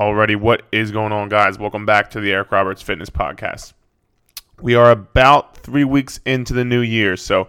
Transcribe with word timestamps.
already. 0.00 0.34
What 0.34 0.62
is 0.72 0.90
going 0.90 1.12
on, 1.12 1.28
guys? 1.28 1.58
Welcome 1.58 1.84
back 1.84 2.10
to 2.12 2.20
the 2.20 2.32
Eric 2.32 2.50
Roberts 2.50 2.80
Fitness 2.80 3.10
Podcast. 3.10 3.74
We 4.58 4.74
are 4.74 4.90
about 4.90 5.58
three 5.58 5.84
weeks 5.84 6.20
into 6.24 6.54
the 6.54 6.64
new 6.64 6.80
year. 6.80 7.18
So, 7.18 7.48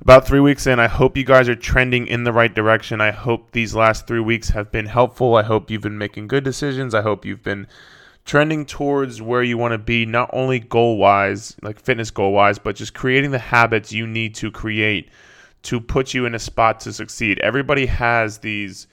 about 0.00 0.24
three 0.24 0.38
weeks 0.38 0.68
in, 0.68 0.78
I 0.78 0.86
hope 0.86 1.16
you 1.16 1.24
guys 1.24 1.48
are 1.48 1.56
trending 1.56 2.06
in 2.06 2.22
the 2.22 2.32
right 2.32 2.54
direction. 2.54 3.00
I 3.00 3.10
hope 3.10 3.50
these 3.50 3.74
last 3.74 4.06
three 4.06 4.20
weeks 4.20 4.50
have 4.50 4.70
been 4.70 4.86
helpful. 4.86 5.34
I 5.34 5.42
hope 5.42 5.72
you've 5.72 5.82
been 5.82 5.98
making 5.98 6.28
good 6.28 6.44
decisions. 6.44 6.94
I 6.94 7.02
hope 7.02 7.24
you've 7.24 7.42
been 7.42 7.66
trending 8.24 8.64
towards 8.64 9.20
where 9.20 9.42
you 9.42 9.58
want 9.58 9.72
to 9.72 9.78
be, 9.78 10.06
not 10.06 10.30
only 10.32 10.60
goal 10.60 10.98
wise, 10.98 11.56
like 11.62 11.80
fitness 11.80 12.12
goal 12.12 12.32
wise, 12.32 12.60
but 12.60 12.76
just 12.76 12.94
creating 12.94 13.32
the 13.32 13.40
habits 13.40 13.92
you 13.92 14.06
need 14.06 14.36
to 14.36 14.52
create 14.52 15.10
to 15.62 15.80
put 15.80 16.14
you 16.14 16.26
in 16.26 16.36
a 16.36 16.38
spot 16.38 16.78
to 16.80 16.92
succeed. 16.92 17.40
Everybody 17.40 17.86
has 17.86 18.38
these 18.38 18.86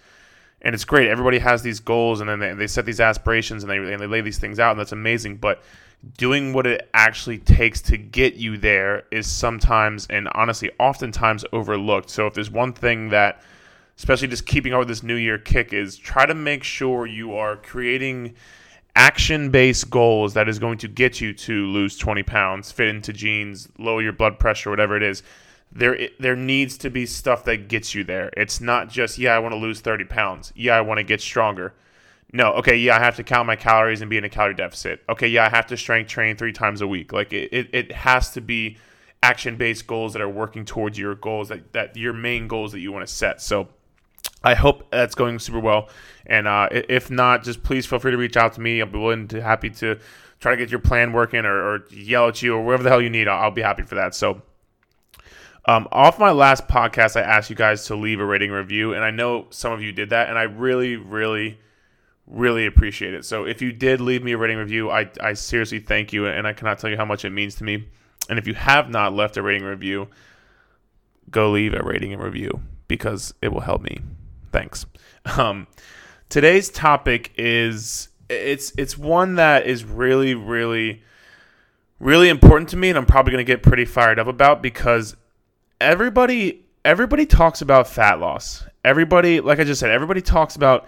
and 0.65 0.73
it's 0.73 0.83
great. 0.83 1.07
Everybody 1.07 1.37
has 1.37 1.61
these 1.61 1.79
goals, 1.79 2.21
and 2.21 2.29
then 2.29 2.39
they, 2.39 2.53
they 2.53 2.67
set 2.67 2.85
these 2.85 2.99
aspirations, 2.99 3.63
and 3.63 3.69
they, 3.69 3.77
and 3.77 4.01
they 4.01 4.07
lay 4.07 4.21
these 4.21 4.39
things 4.39 4.59
out, 4.59 4.71
and 4.71 4.79
that's 4.79 4.91
amazing. 4.91 5.37
But 5.37 5.61
doing 6.17 6.53
what 6.53 6.65
it 6.65 6.89
actually 6.95 7.37
takes 7.37 7.81
to 7.83 7.97
get 7.97 8.33
you 8.33 8.57
there 8.57 9.03
is 9.11 9.27
sometimes, 9.27 10.07
and 10.07 10.27
honestly, 10.33 10.71
oftentimes 10.79 11.45
overlooked. 11.53 12.09
So 12.09 12.25
if 12.25 12.33
there's 12.33 12.49
one 12.49 12.73
thing 12.73 13.09
that, 13.09 13.43
especially 13.97 14.27
just 14.27 14.47
keeping 14.47 14.73
up 14.73 14.79
with 14.79 14.87
this 14.87 15.03
New 15.03 15.15
Year 15.15 15.37
kick, 15.37 15.71
is 15.71 15.97
try 15.97 16.25
to 16.25 16.33
make 16.33 16.63
sure 16.63 17.05
you 17.05 17.35
are 17.35 17.57
creating 17.57 18.33
action-based 18.95 19.91
goals 19.91 20.33
that 20.33 20.49
is 20.49 20.57
going 20.57 20.79
to 20.79 20.87
get 20.87 21.21
you 21.21 21.31
to 21.33 21.67
lose 21.67 21.95
20 21.95 22.23
pounds, 22.23 22.71
fit 22.71 22.87
into 22.87 23.13
jeans, 23.13 23.69
lower 23.77 24.01
your 24.01 24.13
blood 24.13 24.39
pressure, 24.39 24.71
whatever 24.71 24.97
it 24.97 25.03
is 25.03 25.21
there 25.71 26.09
there 26.19 26.35
needs 26.35 26.77
to 26.79 26.89
be 26.89 27.05
stuff 27.05 27.43
that 27.45 27.67
gets 27.67 27.93
you 27.93 28.03
there. 28.03 28.31
It's 28.37 28.61
not 28.61 28.89
just 28.89 29.17
yeah, 29.17 29.35
I 29.35 29.39
want 29.39 29.53
to 29.53 29.57
lose 29.57 29.81
30 29.81 30.05
pounds. 30.05 30.53
Yeah, 30.55 30.75
I 30.75 30.81
want 30.81 30.99
to 30.99 31.03
get 31.03 31.21
stronger. 31.21 31.73
No, 32.33 32.53
okay, 32.53 32.75
yeah, 32.75 32.97
I 32.97 32.99
have 32.99 33.15
to 33.17 33.23
count 33.23 33.47
my 33.47 33.55
calories 33.55 34.01
and 34.01 34.09
be 34.09 34.17
in 34.17 34.23
a 34.23 34.29
calorie 34.29 34.55
deficit. 34.55 35.01
Okay, 35.07 35.27
yeah, 35.27 35.45
I 35.45 35.49
have 35.49 35.67
to 35.67 35.77
strength 35.77 36.09
train 36.09 36.35
three 36.35 36.51
times 36.51 36.81
a 36.81 36.87
week. 36.87 37.13
Like 37.13 37.31
it, 37.31 37.49
it, 37.53 37.69
it 37.71 37.91
has 37.91 38.31
to 38.31 38.41
be 38.41 38.77
action 39.23 39.55
based 39.57 39.87
goals 39.87 40.13
that 40.13 40.21
are 40.21 40.29
working 40.29 40.65
towards 40.65 40.97
your 40.99 41.15
goals 41.15 41.49
that, 41.49 41.73
that 41.73 41.95
your 41.95 42.13
main 42.13 42.47
goals 42.47 42.71
that 42.73 42.79
you 42.79 42.91
want 42.91 43.07
to 43.07 43.13
set. 43.13 43.41
So 43.41 43.69
I 44.43 44.53
hope 44.53 44.91
that's 44.91 45.15
going 45.15 45.39
super 45.39 45.59
well. 45.59 45.89
And 46.25 46.47
uh, 46.47 46.69
if 46.71 47.09
not, 47.09 47.43
just 47.43 47.63
please 47.63 47.85
feel 47.85 47.99
free 47.99 48.11
to 48.11 48.17
reach 48.17 48.37
out 48.37 48.53
to 48.53 48.61
me. 48.61 48.81
I'll 48.81 48.87
be 48.87 48.99
willing 48.99 49.27
to 49.29 49.41
happy 49.41 49.69
to 49.71 49.99
try 50.39 50.51
to 50.51 50.57
get 50.57 50.69
your 50.69 50.79
plan 50.79 51.13
working 51.13 51.45
or, 51.45 51.75
or 51.75 51.85
yell 51.89 52.27
at 52.27 52.41
you 52.41 52.55
or 52.55 52.63
whatever 52.63 52.83
the 52.83 52.89
hell 52.89 53.01
you 53.01 53.09
need. 53.09 53.27
I'll, 53.27 53.45
I'll 53.45 53.51
be 53.51 53.61
happy 53.61 53.83
for 53.83 53.95
that. 53.95 54.13
So 54.13 54.41
um, 55.67 55.87
off 55.91 56.19
my 56.19 56.31
last 56.31 56.67
podcast, 56.67 57.15
I 57.15 57.21
asked 57.21 57.49
you 57.49 57.55
guys 57.55 57.85
to 57.85 57.95
leave 57.95 58.19
a 58.19 58.25
rating 58.25 58.51
review, 58.51 58.93
and 58.93 59.03
I 59.03 59.11
know 59.11 59.47
some 59.49 59.71
of 59.71 59.81
you 59.81 59.91
did 59.91 60.11
that, 60.11 60.29
and 60.29 60.37
I 60.37 60.43
really, 60.43 60.95
really, 60.95 61.59
really 62.27 62.67
appreciate 62.67 63.13
it. 63.13 63.25
So 63.25 63.45
if 63.45 63.61
you 63.61 63.71
did 63.71 63.99
leave 63.99 64.23
me 64.23 64.33
a 64.33 64.37
rating 64.37 64.57
review, 64.57 64.91
I, 64.91 65.09
I 65.21 65.33
seriously 65.33 65.79
thank 65.79 66.13
you, 66.13 66.27
and 66.27 66.45
I 66.45 66.53
cannot 66.53 66.77
tell 66.77 66.89
you 66.89 66.97
how 66.97 67.05
much 67.05 67.25
it 67.25 67.31
means 67.31 67.55
to 67.55 67.63
me. 67.63 67.87
And 68.29 68.37
if 68.37 68.47
you 68.47 68.53
have 68.53 68.89
not 68.89 69.13
left 69.13 69.37
a 69.37 69.41
rating 69.41 69.63
review, 69.63 70.07
go 71.31 71.51
leave 71.51 71.73
a 71.73 71.83
rating 71.83 72.13
and 72.13 72.21
review 72.21 72.61
because 72.87 73.33
it 73.41 73.51
will 73.51 73.61
help 73.61 73.81
me. 73.81 73.99
Thanks. 74.51 74.85
Um, 75.39 75.65
today's 76.29 76.69
topic 76.69 77.31
is 77.35 78.09
it's 78.29 78.71
it's 78.77 78.95
one 78.95 79.35
that 79.35 79.65
is 79.65 79.83
really, 79.83 80.35
really, 80.35 81.01
really 81.99 82.29
important 82.29 82.69
to 82.69 82.77
me, 82.77 82.89
and 82.89 82.97
I'm 82.99 83.07
probably 83.07 83.31
going 83.31 83.43
to 83.43 83.51
get 83.51 83.63
pretty 83.63 83.85
fired 83.85 84.19
up 84.19 84.27
about 84.27 84.61
because 84.61 85.15
everybody 85.79 86.65
everybody 86.83 87.25
talks 87.25 87.61
about 87.61 87.87
fat 87.87 88.19
loss. 88.19 88.63
Everybody, 88.83 89.41
like 89.41 89.59
I 89.59 89.63
just 89.63 89.79
said, 89.79 89.91
everybody 89.91 90.21
talks 90.21 90.55
about 90.55 90.87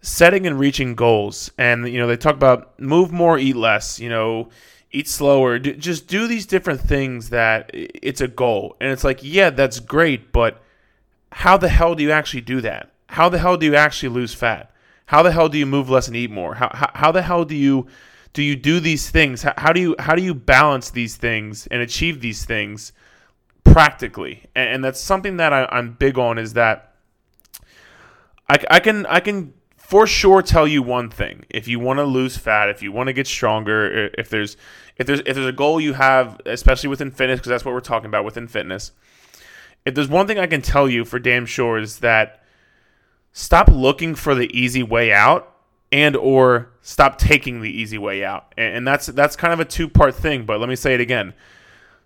setting 0.00 0.46
and 0.46 0.58
reaching 0.58 0.94
goals, 0.94 1.50
and 1.58 1.88
you 1.88 1.98
know 1.98 2.06
they 2.06 2.16
talk 2.16 2.34
about 2.34 2.78
move 2.80 3.12
more, 3.12 3.38
eat 3.38 3.56
less. 3.56 3.98
You 3.98 4.08
know, 4.08 4.48
eat 4.92 5.08
slower. 5.08 5.58
Do, 5.58 5.74
just 5.74 6.06
do 6.06 6.26
these 6.26 6.46
different 6.46 6.80
things 6.80 7.30
that 7.30 7.70
it's 7.72 8.20
a 8.20 8.28
goal, 8.28 8.76
and 8.80 8.90
it's 8.90 9.04
like, 9.04 9.20
yeah, 9.22 9.50
that's 9.50 9.80
great, 9.80 10.32
but 10.32 10.62
how 11.32 11.56
the 11.56 11.68
hell 11.68 11.94
do 11.94 12.02
you 12.02 12.12
actually 12.12 12.40
do 12.40 12.60
that? 12.62 12.92
How 13.08 13.28
the 13.28 13.38
hell 13.38 13.56
do 13.56 13.66
you 13.66 13.74
actually 13.74 14.08
lose 14.08 14.32
fat? 14.32 14.70
How 15.06 15.22
the 15.22 15.32
hell 15.32 15.48
do 15.48 15.58
you 15.58 15.66
move 15.66 15.90
less 15.90 16.08
and 16.08 16.16
eat 16.16 16.30
more? 16.30 16.54
How 16.54 16.70
how, 16.72 16.90
how 16.94 17.12
the 17.12 17.22
hell 17.22 17.44
do 17.44 17.54
you 17.54 17.86
do 18.32 18.42
you 18.42 18.56
do 18.56 18.80
these 18.80 19.10
things? 19.10 19.42
How, 19.42 19.54
how 19.56 19.72
do 19.72 19.80
you 19.80 19.96
how 19.98 20.14
do 20.14 20.22
you 20.22 20.34
balance 20.34 20.90
these 20.90 21.16
things 21.16 21.66
and 21.68 21.82
achieve 21.82 22.20
these 22.20 22.44
things? 22.44 22.92
Practically, 23.72 24.44
and, 24.54 24.68
and 24.68 24.84
that's 24.84 25.00
something 25.00 25.36
that 25.38 25.52
I, 25.52 25.68
am 25.70 25.92
big 25.92 26.18
on. 26.18 26.38
Is 26.38 26.54
that 26.54 26.94
I, 28.48 28.58
I 28.70 28.80
can 28.80 29.06
I 29.06 29.20
can 29.20 29.54
for 29.76 30.06
sure 30.06 30.42
tell 30.42 30.66
you 30.66 30.82
one 30.82 31.10
thing: 31.10 31.44
if 31.50 31.68
you 31.68 31.78
want 31.78 31.98
to 31.98 32.04
lose 32.04 32.36
fat, 32.36 32.68
if 32.68 32.82
you 32.82 32.92
want 32.92 33.08
to 33.08 33.12
get 33.12 33.26
stronger, 33.26 34.10
if 34.16 34.28
there's 34.28 34.56
if 34.96 35.06
there's 35.06 35.20
if 35.20 35.34
there's 35.34 35.46
a 35.46 35.52
goal 35.52 35.80
you 35.80 35.94
have, 35.94 36.40
especially 36.46 36.88
within 36.88 37.10
fitness, 37.10 37.40
because 37.40 37.50
that's 37.50 37.64
what 37.64 37.74
we're 37.74 37.80
talking 37.80 38.08
about 38.08 38.24
within 38.24 38.48
fitness. 38.48 38.92
If 39.84 39.94
there's 39.94 40.08
one 40.08 40.26
thing 40.26 40.38
I 40.38 40.46
can 40.46 40.62
tell 40.62 40.88
you 40.88 41.04
for 41.04 41.18
damn 41.18 41.46
sure 41.46 41.78
is 41.78 42.00
that 42.00 42.42
stop 43.32 43.68
looking 43.68 44.14
for 44.14 44.34
the 44.34 44.50
easy 44.58 44.82
way 44.82 45.12
out 45.12 45.52
and 45.92 46.16
or 46.16 46.72
stop 46.82 47.18
taking 47.18 47.60
the 47.60 47.70
easy 47.70 47.98
way 47.98 48.24
out. 48.24 48.52
And, 48.56 48.78
and 48.78 48.88
that's 48.88 49.06
that's 49.06 49.36
kind 49.36 49.52
of 49.52 49.60
a 49.60 49.64
two 49.64 49.88
part 49.88 50.14
thing, 50.14 50.44
but 50.44 50.58
let 50.58 50.68
me 50.68 50.76
say 50.76 50.94
it 50.94 51.00
again 51.00 51.34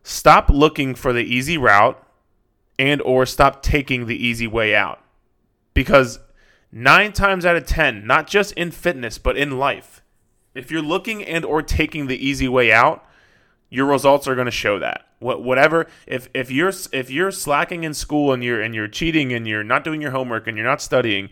stop 0.03 0.51
looking 0.51 0.95
for 0.95 1.13
the 1.13 1.23
easy 1.23 1.59
route 1.59 2.03
and 2.79 3.03
or 3.03 3.27
stop 3.27 3.63
taking 3.63 4.07
the 4.07 4.27
easy 4.27 4.47
way 4.47 4.75
out. 4.75 5.01
Because 5.75 6.19
9 6.73 7.13
times 7.13 7.45
out 7.45 7.57
of 7.57 7.67
10 7.67 8.07
not 8.07 8.27
just 8.29 8.53
in 8.53 8.71
fitness 8.71 9.19
but 9.19 9.37
in 9.37 9.59
life 9.59 10.03
if 10.55 10.71
you're 10.71 10.83
looking 10.83 11.23
and 11.25 11.45
or 11.45 11.63
taking 11.63 12.07
the 12.07 12.25
easy 12.25 12.49
way 12.49 12.71
out 12.73 13.05
your 13.71 13.87
results 13.87 14.27
are 14.27 14.35
going 14.35 14.47
to 14.47 14.51
show 14.51 14.79
that. 14.81 15.07
What 15.21 15.43
whatever 15.43 15.87
if 16.07 16.29
if 16.35 16.51
you're 16.51 16.73
if 16.93 17.11
you're 17.11 17.31
slacking 17.31 17.85
in 17.85 17.95
school 17.95 18.33
and 18.33 18.43
you're 18.43 18.61
and 18.61 18.75
you're 18.75 18.89
cheating 18.89 19.33
and 19.33 19.47
you're 19.47 19.65
not 19.65 19.85
doing 19.85 20.01
your 20.01 20.11
homework 20.11 20.47
and 20.47 20.57
you're 20.57 20.67
not 20.67 20.83
studying 20.83 21.31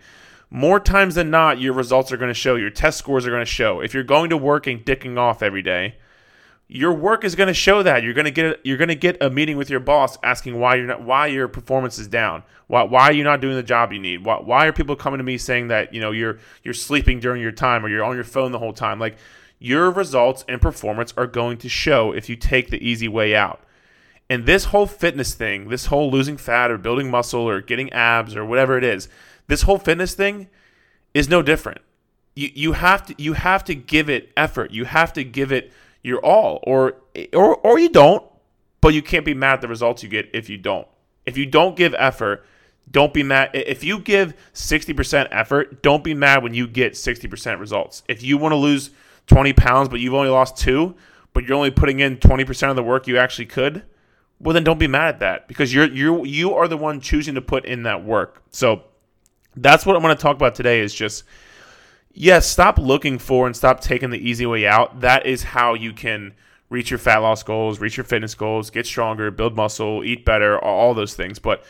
more 0.51 0.79
times 0.81 1.17
than 1.17 1.31
not 1.31 1.61
your 1.61 1.73
results 1.73 2.13
are 2.13 2.17
going 2.17 2.31
to 2.31 2.35
show 2.35 2.55
your 2.55 2.71
test 2.71 2.99
scores 2.99 3.27
are 3.27 3.31
going 3.31 3.45
to 3.45 3.47
show. 3.47 3.81
If 3.81 3.93
you're 3.93 4.05
going 4.05 4.31
to 4.31 4.37
work 4.37 4.67
and 4.67 4.85
dicking 4.85 5.19
off 5.19 5.43
every 5.43 5.63
day 5.63 5.97
your 6.71 6.93
work 6.93 7.25
is 7.25 7.35
going 7.35 7.47
to 7.47 7.55
show 7.55 7.83
that. 7.83 8.03
You're 8.03 8.13
going 8.13 8.27
to 8.27 8.31
get 8.31 8.61
you're 8.63 8.77
going 8.77 8.89
to 8.89 8.95
get 8.95 9.17
a 9.23 9.31
meeting 9.31 9.57
with 9.57 9.71
your 9.71 9.81
boss 9.81 10.19
asking 10.23 10.61
why 10.61 10.77
you're 10.77 10.87
not 10.87 11.03
why 11.03 11.27
your 11.27 11.49
performance 11.49 11.99
is 11.99 12.07
down. 12.07 12.43
Why, 12.67 12.83
why 12.83 13.05
are 13.05 13.13
you 13.13 13.25
not 13.25 13.41
doing 13.41 13.57
the 13.57 13.63
job 13.63 13.93
you 13.93 13.99
need? 13.99 14.25
Why, 14.27 14.37
why 14.37 14.67
are 14.67 14.73
people 14.73 14.95
coming 14.95 15.17
to 15.17 15.25
me 15.25 15.39
saying 15.39 15.69
that 15.69 15.95
you 15.95 16.01
know 16.01 16.11
you're 16.11 16.39
you're 16.63 16.75
sleeping 16.75 17.21
during 17.21 17.41
your 17.41 17.53
time 17.53 17.85
or 17.85 17.89
you're 17.89 18.05
on 18.05 18.15
your 18.15 18.25
phone 18.25 18.53
the 18.53 18.59
whole 18.59 18.75
time? 18.75 18.99
Like 18.99 19.17
your 19.59 19.91
results 19.91 20.45
and 20.47 20.61
performance 20.61 21.15
are 21.17 21.27
going 21.27 21.57
to 21.59 21.69
show 21.69 22.13
if 22.13 22.29
you 22.29 22.37
take 22.37 22.69
the 22.69 22.87
easy 22.87 23.09
way 23.09 23.35
out. 23.35 23.61
And 24.31 24.45
this 24.45 24.67
whole 24.67 24.87
fitness 24.87 25.33
thing 25.33 25.71
this 25.71 25.87
whole 25.87 26.11
losing 26.11 26.37
fat 26.37 26.71
or 26.71 26.77
building 26.77 27.11
muscle 27.11 27.49
or 27.49 27.63
getting 27.63 27.91
abs 27.95 28.37
or 28.37 28.45
whatever 28.45 28.77
it 28.77 28.85
is 28.85 29.09
this 29.47 29.63
whole 29.63 29.79
fitness 29.79 30.15
thing 30.15 30.49
is 31.15 31.29
no 31.29 31.43
different. 31.43 31.81
You, 32.37 32.51
you 32.55 32.73
have 32.73 33.07
to 33.07 33.15
you 33.19 33.33
have 33.33 33.65
to 33.65 33.75
give 33.75 34.09
it 34.09 34.31
effort. 34.37 34.71
You 34.71 34.85
have 34.85 35.13
to 35.15 35.25
give 35.25 35.51
it 35.51 35.73
your 36.03 36.25
all, 36.25 36.61
or 36.63 36.97
or 37.33 37.57
or 37.57 37.79
you 37.79 37.89
don't, 37.89 38.25
but 38.81 38.95
you 38.95 39.03
can't 39.03 39.25
be 39.25 39.35
mad 39.35 39.55
at 39.55 39.61
the 39.61 39.69
results 39.69 40.03
you 40.03 40.09
get 40.09 40.31
if 40.33 40.49
you 40.49 40.59
don't. 40.59 40.87
If 41.27 41.37
you 41.37 41.47
don't 41.47 41.77
give 41.77 41.95
effort, 41.99 42.45
don't 42.91 43.13
be 43.13 43.23
mad. 43.23 43.51
If 43.53 43.85
you 43.85 43.99
give 43.99 44.35
60% 44.55 45.29
effort, 45.31 45.83
don't 45.83 46.03
be 46.03 46.15
mad 46.15 46.43
when 46.43 46.55
you 46.55 46.67
get 46.67 46.95
60% 46.95 47.61
results. 47.61 48.03
If 48.09 48.23
you 48.23 48.39
want 48.39 48.53
to 48.53 48.57
lose 48.57 48.91
20 49.27 49.53
pounds, 49.53 49.89
but 49.89 50.01
you've 50.01 50.15
only 50.15 50.31
lost 50.31 50.57
two, 50.57 50.95
but 51.35 51.45
you're 51.45 51.57
only 51.57 51.71
putting 51.71 52.01
in 52.01 52.17
20% 52.17 52.71
of 52.71 52.77
the 52.77 52.83
work 52.83 53.07
you 53.07 53.19
actually 53.19 53.47
could, 53.47 53.83
well 54.41 54.55
then 54.55 54.65
don't 54.65 54.79
be 54.79 54.87
mad 54.87 55.15
at 55.15 55.21
that 55.21 55.49
because 55.49 55.75
you're 55.75 55.87
you 55.87 56.25
you 56.25 56.55
are 56.55 56.69
the 56.69 56.77
one 56.77 57.01
choosing 57.01 57.35
to 57.35 57.43
put 57.43 57.65
in 57.65 57.83
that 57.83 58.05
work. 58.05 58.43
So 58.51 58.85
that's 59.57 59.85
what 59.85 59.97
I'm 59.97 60.03
going 60.03 60.17
to 60.17 60.23
talk 60.23 60.37
about 60.37 60.55
today 60.55 60.81
is 60.81 60.95
just 60.95 61.25
yes, 62.19 62.49
stop 62.49 62.79
looking 62.79 63.19
for 63.19 63.47
and 63.47 63.57
stop 63.57 63.81
taking 63.81 64.11
the 64.11 64.19
easy 64.19 64.45
way 64.45 64.67
out. 64.67 65.01
That 65.01 65.25
is 65.25 65.45
how 65.45 65.75
you 65.75 65.93
can 65.93 66.35
reach 66.69 66.91
your 66.91 66.99
fat 66.99 67.19
loss 67.19 67.43
goals, 67.43 67.81
reach 67.81 67.97
your 67.97 68.05
fitness 68.05 68.35
goals, 68.35 68.71
get 68.71 68.87
stronger, 68.87 69.31
build 69.31 69.55
muscle, 69.57 70.05
eat 70.05 70.25
better, 70.25 70.63
all 70.63 70.95
those 70.95 71.15
things. 71.15 71.39
But 71.39 71.65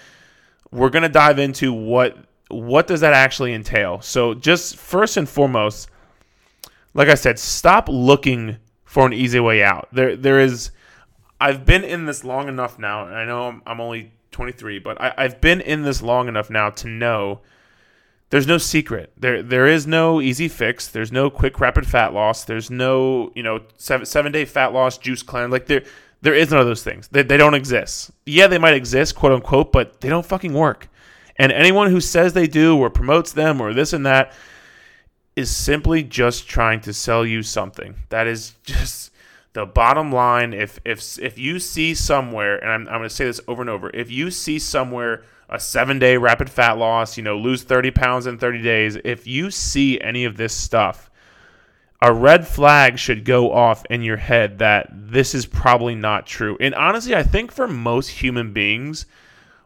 we're 0.73 0.89
going 0.89 1.03
to 1.03 1.09
dive 1.09 1.39
into 1.39 1.73
what 1.73 2.17
what 2.51 2.87
does 2.87 3.01
that 3.01 3.13
actually 3.13 3.53
entail. 3.53 4.01
So 4.01 4.33
just 4.33 4.77
first 4.77 5.19
and 5.19 5.29
foremost, 5.29 5.91
like 6.95 7.09
I 7.09 7.15
said, 7.15 7.39
stop 7.39 7.87
looking 7.91 8.57
for 8.85 9.05
an 9.07 9.13
easy 9.13 9.39
way 9.39 9.63
out. 9.63 9.89
There 9.93 10.17
there 10.17 10.41
is 10.41 10.71
I've 11.39 11.67
been 11.67 11.85
in 11.85 12.07
this 12.07 12.25
long 12.25 12.49
enough 12.49 12.79
now, 12.79 13.07
and 13.07 13.15
I 13.15 13.25
know 13.27 13.49
I'm, 13.49 13.63
I'm 13.67 13.81
only 13.81 14.13
23, 14.31 14.79
but 14.79 15.01
I, 15.01 15.13
I've 15.17 15.41
been 15.41 15.61
in 15.61 15.83
this 15.83 16.03
long 16.03 16.27
enough 16.27 16.49
now 16.49 16.71
to 16.71 16.89
know– 16.89 17.41
there's 18.31 18.47
no 18.47 18.59
secret. 18.59 19.13
There 19.17 19.43
there 19.43 19.67
is 19.67 19.87
no 19.87 20.21
easy 20.21 20.49
fix. 20.49 20.89
There's 20.89 21.13
no 21.13 21.31
quick 21.31 21.61
rapid 21.61 21.87
fat 21.87 22.13
loss. 22.13 22.45
There's 22.45 22.71
no, 22.71 23.33
you 23.35 23.43
know, 23.43 23.61
seven, 23.77 24.07
seven 24.07 24.33
day 24.33 24.45
fat 24.45 24.73
loss 24.73 24.99
juice 24.99 25.23
cleanse. 25.23 25.51
Like 25.51 25.67
there 25.67 25.85
there 26.21 26.35
is 26.35 26.51
none 26.51 26.61
of 26.61 26.67
those 26.67 26.83
things. 26.83 27.09
They, 27.09 27.23
they 27.23 27.37
don't 27.37 27.55
exist. 27.55 28.11
Yeah, 28.27 28.49
they 28.49 28.59
might 28.59 28.75
exist, 28.75 29.15
quote 29.15 29.33
unquote, 29.33 29.73
but 29.73 30.01
they 30.01 30.09
don't 30.09 30.27
fucking 30.27 30.53
work. 30.53 30.89
And 31.37 31.53
anyone 31.53 31.91
who 31.91 32.01
says 32.01 32.33
they 32.33 32.49
do 32.49 32.77
or 32.77 32.91
promotes 32.91 33.33
them 33.33 33.61
or 33.61 33.73
this 33.73 33.93
and 33.93 34.05
that, 34.05 34.33
is 35.39 35.55
simply 35.55 36.03
just 36.03 36.49
trying 36.49 36.81
to 36.81 36.93
sell 36.93 37.25
you 37.25 37.45
something. 37.45 37.95
That 38.09 38.27
is 38.27 38.55
just 38.65 39.13
the 39.53 39.65
bottom 39.65 40.11
line. 40.11 40.53
If 40.53 40.81
if 40.85 41.17
if 41.21 41.39
you 41.39 41.61
see 41.61 41.95
somewhere, 41.95 42.59
and 42.59 42.71
I'm, 42.71 42.81
I'm 42.89 42.99
going 42.99 43.09
to 43.09 43.15
say 43.15 43.27
this 43.27 43.41
over 43.47 43.63
and 43.63 43.71
over, 43.71 43.89
if 43.95 44.11
you 44.11 44.33
see 44.33 44.59
somewhere 44.59 45.23
a 45.49 45.59
seven 45.59 45.99
day 45.99 46.17
rapid 46.17 46.51
fat 46.51 46.79
loss, 46.79 47.17
you 47.17 47.23
know, 47.23 47.37
lose 47.37 47.63
30 47.63 47.91
pounds 47.91 48.27
in 48.27 48.39
30 48.39 48.63
days, 48.63 48.97
if 49.05 49.27
you 49.27 49.51
see 49.51 50.01
any 50.01 50.25
of 50.25 50.37
this 50.37 50.55
stuff, 50.55 51.11
a 52.01 52.13
red 52.13 52.47
flag 52.47 52.99
should 52.99 53.25
go 53.25 53.53
off 53.53 53.85
in 53.87 54.03
your 54.03 54.19
head 54.19 54.59
that 54.59 54.89
this 54.93 55.35
is 55.35 55.47
probably 55.47 55.95
not 55.95 56.27
true. 56.27 56.57
And 56.61 56.75
honestly, 56.75 57.15
I 57.15 57.23
think 57.23 57.51
for 57.51 57.67
most 57.67 58.09
human 58.09 58.53
beings, 58.53 59.07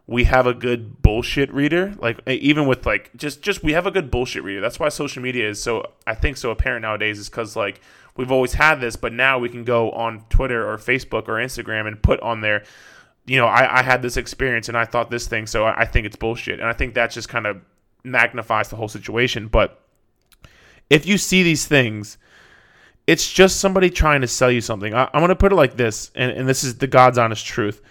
we 0.07 0.25
have 0.25 0.47
a 0.47 0.53
good 0.53 1.01
bullshit 1.01 1.53
reader. 1.53 1.93
Like 1.97 2.19
even 2.27 2.67
with 2.67 2.85
like 2.85 3.11
just 3.15 3.41
just 3.41 3.63
we 3.63 3.73
have 3.73 3.85
a 3.85 3.91
good 3.91 4.09
bullshit 4.09 4.43
reader. 4.43 4.61
That's 4.61 4.79
why 4.79 4.89
social 4.89 5.21
media 5.21 5.49
is 5.49 5.61
so 5.61 5.91
I 6.07 6.15
think 6.15 6.37
so 6.37 6.51
apparent 6.51 6.81
nowadays 6.81 7.19
is 7.19 7.29
because 7.29 7.55
like 7.55 7.81
we've 8.17 8.31
always 8.31 8.53
had 8.53 8.75
this, 8.81 8.95
but 8.95 9.13
now 9.13 9.39
we 9.39 9.49
can 9.49 9.63
go 9.63 9.91
on 9.91 10.25
Twitter 10.29 10.67
or 10.69 10.77
Facebook 10.77 11.27
or 11.27 11.35
Instagram 11.35 11.87
and 11.87 12.01
put 12.01 12.19
on 12.19 12.41
there, 12.41 12.63
you 13.25 13.37
know, 13.37 13.47
I, 13.47 13.79
I 13.79 13.83
had 13.83 14.01
this 14.01 14.17
experience 14.17 14.67
and 14.67 14.77
I 14.77 14.85
thought 14.85 15.09
this 15.09 15.27
thing, 15.27 15.47
so 15.47 15.65
I, 15.65 15.81
I 15.81 15.85
think 15.85 16.05
it's 16.05 16.15
bullshit. 16.15 16.59
And 16.59 16.67
I 16.67 16.73
think 16.73 16.93
that 16.95 17.11
just 17.11 17.29
kind 17.29 17.47
of 17.47 17.61
magnifies 18.03 18.69
the 18.69 18.75
whole 18.75 18.87
situation. 18.87 19.47
But 19.47 19.81
if 20.89 21.05
you 21.05 21.17
see 21.17 21.43
these 21.43 21.65
things, 21.65 22.17
it's 23.07 23.31
just 23.31 23.59
somebody 23.59 23.89
trying 23.89 24.21
to 24.21 24.27
sell 24.27 24.51
you 24.51 24.61
something. 24.61 24.93
I, 24.93 25.03
am 25.13 25.19
going 25.19 25.29
to 25.29 25.35
put 25.35 25.51
it 25.51 25.55
like 25.55 25.75
this, 25.75 26.11
and, 26.15 26.31
and 26.31 26.47
this 26.47 26.63
is 26.63 26.77
the 26.77 26.87
God's 26.87 27.17
honest 27.17 27.45
truth. 27.45 27.81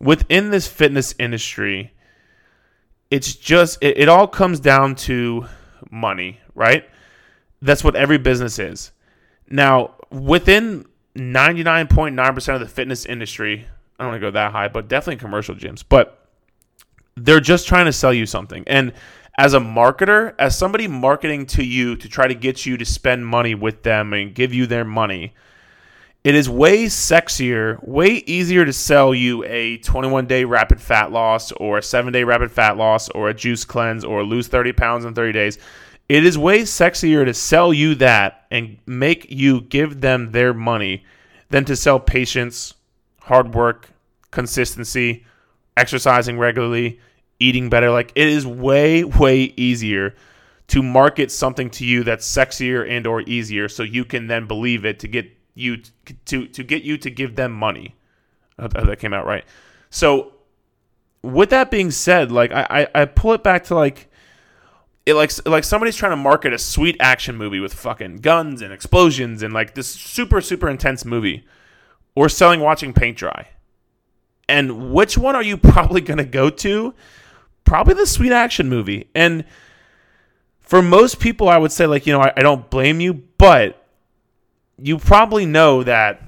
Within 0.00 0.50
this 0.50 0.66
fitness 0.66 1.14
industry, 1.18 1.92
it's 3.10 3.34
just, 3.34 3.78
it, 3.82 3.98
it 3.98 4.08
all 4.08 4.28
comes 4.28 4.60
down 4.60 4.94
to 4.94 5.46
money, 5.90 6.40
right? 6.54 6.88
That's 7.60 7.82
what 7.82 7.96
every 7.96 8.18
business 8.18 8.58
is. 8.58 8.92
Now, 9.50 9.94
within 10.10 10.86
99.9% 11.16 12.54
of 12.54 12.60
the 12.60 12.68
fitness 12.68 13.06
industry, 13.06 13.66
I 13.98 14.04
don't 14.04 14.12
want 14.12 14.20
to 14.20 14.26
go 14.26 14.30
that 14.32 14.52
high, 14.52 14.68
but 14.68 14.88
definitely 14.88 15.16
commercial 15.16 15.54
gyms, 15.54 15.84
but 15.86 16.26
they're 17.16 17.40
just 17.40 17.66
trying 17.66 17.86
to 17.86 17.92
sell 17.92 18.12
you 18.12 18.26
something. 18.26 18.64
And 18.66 18.92
as 19.36 19.54
a 19.54 19.60
marketer, 19.60 20.34
as 20.38 20.56
somebody 20.56 20.86
marketing 20.86 21.46
to 21.46 21.64
you 21.64 21.96
to 21.96 22.08
try 22.08 22.28
to 22.28 22.34
get 22.34 22.64
you 22.64 22.76
to 22.76 22.84
spend 22.84 23.26
money 23.26 23.54
with 23.54 23.82
them 23.82 24.12
and 24.12 24.34
give 24.34 24.54
you 24.54 24.66
their 24.66 24.84
money, 24.84 25.34
it 26.24 26.34
is 26.34 26.48
way 26.48 26.86
sexier, 26.86 27.82
way 27.86 28.22
easier 28.26 28.64
to 28.64 28.72
sell 28.72 29.14
you 29.14 29.44
a 29.44 29.78
21 29.78 30.26
day 30.26 30.44
rapid 30.44 30.80
fat 30.80 31.10
loss 31.10 31.52
or 31.52 31.78
a 31.78 31.82
seven 31.82 32.12
day 32.12 32.24
rapid 32.24 32.50
fat 32.52 32.76
loss 32.76 33.08
or 33.10 33.28
a 33.28 33.34
juice 33.34 33.64
cleanse 33.64 34.04
or 34.04 34.22
lose 34.22 34.48
30 34.48 34.72
pounds 34.72 35.04
in 35.04 35.14
30 35.14 35.32
days 35.32 35.58
it 36.08 36.24
is 36.24 36.38
way 36.38 36.62
sexier 36.62 37.24
to 37.24 37.34
sell 37.34 37.72
you 37.72 37.94
that 37.96 38.46
and 38.50 38.78
make 38.86 39.26
you 39.30 39.60
give 39.60 40.00
them 40.00 40.32
their 40.32 40.54
money 40.54 41.04
than 41.50 41.64
to 41.66 41.76
sell 41.76 42.00
patience, 42.00 42.74
hard 43.28 43.54
work, 43.54 43.90
consistency, 44.30 45.24
exercising 45.76 46.38
regularly, 46.38 47.00
eating 47.38 47.70
better. 47.70 47.90
Like 47.90 48.12
it 48.14 48.26
is 48.26 48.46
way 48.46 49.04
way 49.04 49.54
easier 49.56 50.14
to 50.68 50.82
market 50.82 51.30
something 51.30 51.70
to 51.70 51.84
you 51.84 52.04
that's 52.04 52.30
sexier 52.30 52.88
and 52.88 53.06
or 53.06 53.22
easier 53.22 53.68
so 53.68 53.82
you 53.82 54.04
can 54.04 54.26
then 54.26 54.46
believe 54.46 54.84
it 54.84 54.98
to 55.00 55.08
get 55.08 55.30
you 55.54 55.78
to 56.26 56.46
to 56.46 56.62
get 56.62 56.82
you 56.82 56.98
to 56.98 57.10
give 57.10 57.36
them 57.36 57.52
money. 57.52 57.94
That 58.58 58.98
came 58.98 59.14
out 59.14 59.24
right. 59.24 59.44
So 59.90 60.32
with 61.22 61.50
that 61.50 61.70
being 61.70 61.90
said, 61.90 62.32
like 62.32 62.52
I, 62.52 62.88
I, 62.94 63.04
pull 63.04 63.32
it 63.32 63.42
back 63.42 63.64
to 63.64 63.74
like 63.74 64.10
it 65.06 65.14
like 65.14 65.30
like 65.46 65.64
somebody's 65.64 65.96
trying 65.96 66.12
to 66.12 66.16
market 66.16 66.52
a 66.52 66.58
sweet 66.58 66.96
action 67.00 67.36
movie 67.36 67.60
with 67.60 67.72
fucking 67.72 68.16
guns 68.16 68.62
and 68.62 68.72
explosions 68.72 69.42
and 69.42 69.54
like 69.54 69.74
this 69.74 69.88
super 69.88 70.40
super 70.40 70.68
intense 70.68 71.04
movie 71.04 71.44
or 72.18 72.28
selling 72.28 72.58
watching 72.58 72.92
paint 72.92 73.16
dry. 73.16 73.46
And 74.48 74.92
which 74.92 75.16
one 75.16 75.36
are 75.36 75.42
you 75.42 75.56
probably 75.56 76.00
going 76.00 76.18
to 76.18 76.24
go 76.24 76.50
to? 76.50 76.92
Probably 77.62 77.94
the 77.94 78.06
sweet 78.06 78.32
action 78.32 78.68
movie. 78.68 79.08
And 79.14 79.44
for 80.58 80.82
most 80.82 81.20
people, 81.20 81.48
I 81.48 81.58
would 81.58 81.70
say, 81.70 81.86
like, 81.86 82.06
you 82.06 82.12
know, 82.12 82.20
I, 82.20 82.32
I 82.36 82.42
don't 82.42 82.68
blame 82.70 82.98
you, 82.98 83.14
but 83.14 83.86
you 84.78 84.98
probably 84.98 85.46
know 85.46 85.84
that 85.84 86.22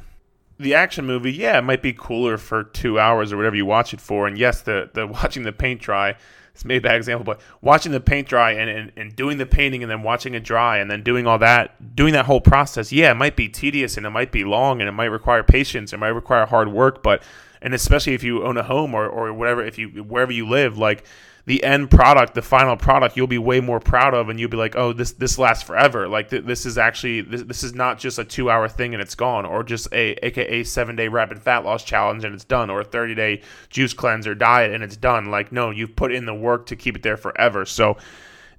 the 0.61 0.75
action 0.75 1.07
movie, 1.07 1.33
yeah, 1.33 1.59
it 1.59 1.63
might 1.63 1.83
be 1.83 1.93
cooler 1.93 2.39
for 2.39 2.63
two 2.63 3.01
hours 3.01 3.33
or 3.33 3.37
whatever 3.37 3.57
you 3.57 3.67
watch 3.67 3.93
it 3.93 4.01
for. 4.01 4.29
And 4.29 4.39
yes, 4.39 4.63
the, 4.63 4.91
the 4.95 5.07
watching 5.09 5.43
the 5.43 5.53
paint 5.53 5.81
dry 5.81 6.15
it's 6.53 6.65
maybe 6.65 6.79
a 6.79 6.89
bad 6.91 6.97
example, 6.97 7.25
but 7.25 7.41
watching 7.61 7.93
the 7.93 8.01
paint 8.01 8.29
dry 8.29 8.53
and, 8.53 8.69
and, 8.69 8.93
and 8.97 9.17
doing 9.17 9.39
the 9.39 9.47
painting 9.47 9.83
and 9.83 9.91
then 9.91 10.03
watching 10.03 10.35
it 10.35 10.45
dry 10.45 10.79
and 10.79 10.91
then 10.91 11.03
doing 11.03 11.27
all 11.27 11.39
that, 11.39 11.95
doing 11.95 12.13
that 12.13 12.27
whole 12.27 12.41
process, 12.41 12.93
yeah, 12.93 13.11
it 13.11 13.17
might 13.17 13.37
be 13.37 13.49
tedious 13.49 13.97
and 13.97 14.05
it 14.05 14.11
might 14.11 14.33
be 14.33 14.45
long 14.45 14.81
and 14.81 14.89
it 14.89 14.93
might 14.93 15.07
require 15.07 15.43
patience, 15.43 15.93
it 15.93 15.99
might 15.99 16.09
require 16.09 16.47
hard 16.47 16.69
work, 16.73 17.03
but 17.03 17.23
and 17.63 17.75
especially 17.75 18.15
if 18.15 18.23
you 18.23 18.45
own 18.45 18.57
a 18.57 18.63
home 18.63 18.95
or, 18.95 19.07
or 19.07 19.33
whatever, 19.33 19.65
if 19.65 19.79
you 19.79 19.89
wherever 19.89 20.33
you 20.33 20.49
live, 20.49 20.79
like 20.79 21.05
the 21.47 21.65
end 21.65 21.91
product, 21.91 22.35
the 22.35 22.43
final 22.43 22.77
product, 22.77 23.17
you'll 23.17 23.27
be 23.27 23.39
way 23.39 23.61
more 23.61 23.81
proud 23.81 24.15
of, 24.15 24.29
and 24.29 24.39
you'll 24.39 24.51
be 24.51 24.57
like, 24.57 24.77
oh, 24.77 24.93
this 24.93 25.13
this 25.13 25.39
lasts 25.39 25.65
forever. 25.65 26.07
Like 26.07 26.31
th- 26.31 26.45
this 26.45 26.67
is 26.67 26.79
actually 26.79 27.23
this, 27.23 27.43
this 27.43 27.63
is 27.63 27.75
not 27.75 27.99
just 27.99 28.19
a 28.19 28.25
two 28.25 28.51
hour 28.51 28.69
thing 28.69 28.95
and 28.95 29.03
it's 29.03 29.15
gone, 29.15 29.47
or 29.47 29.63
just 29.63 29.89
a 29.93 30.13
AKA 30.25 30.65
seven 30.65 30.97
day 30.97 31.09
rapid 31.09 31.41
fat 31.41 31.65
loss 31.65 31.83
challenge 31.85 32.25
and 32.25 32.35
it's 32.35 32.45
done, 32.45 32.71
or 32.71 32.81
a 32.81 32.85
thirty 32.85 33.15
day 33.15 33.43
juice 33.69 33.93
cleanser 33.93 34.35
diet 34.35 34.73
and 34.73 34.85
it's 34.85 34.97
done. 34.97 35.31
Like 35.31 35.51
no, 35.53 35.71
you've 35.71 35.97
put 35.97 36.13
in 36.13 36.27
the 36.27 36.35
work 36.35 36.67
to 36.67 36.77
keep 36.77 36.97
it 36.97 37.03
there 37.03 37.17
forever. 37.17 37.65
So. 37.65 37.97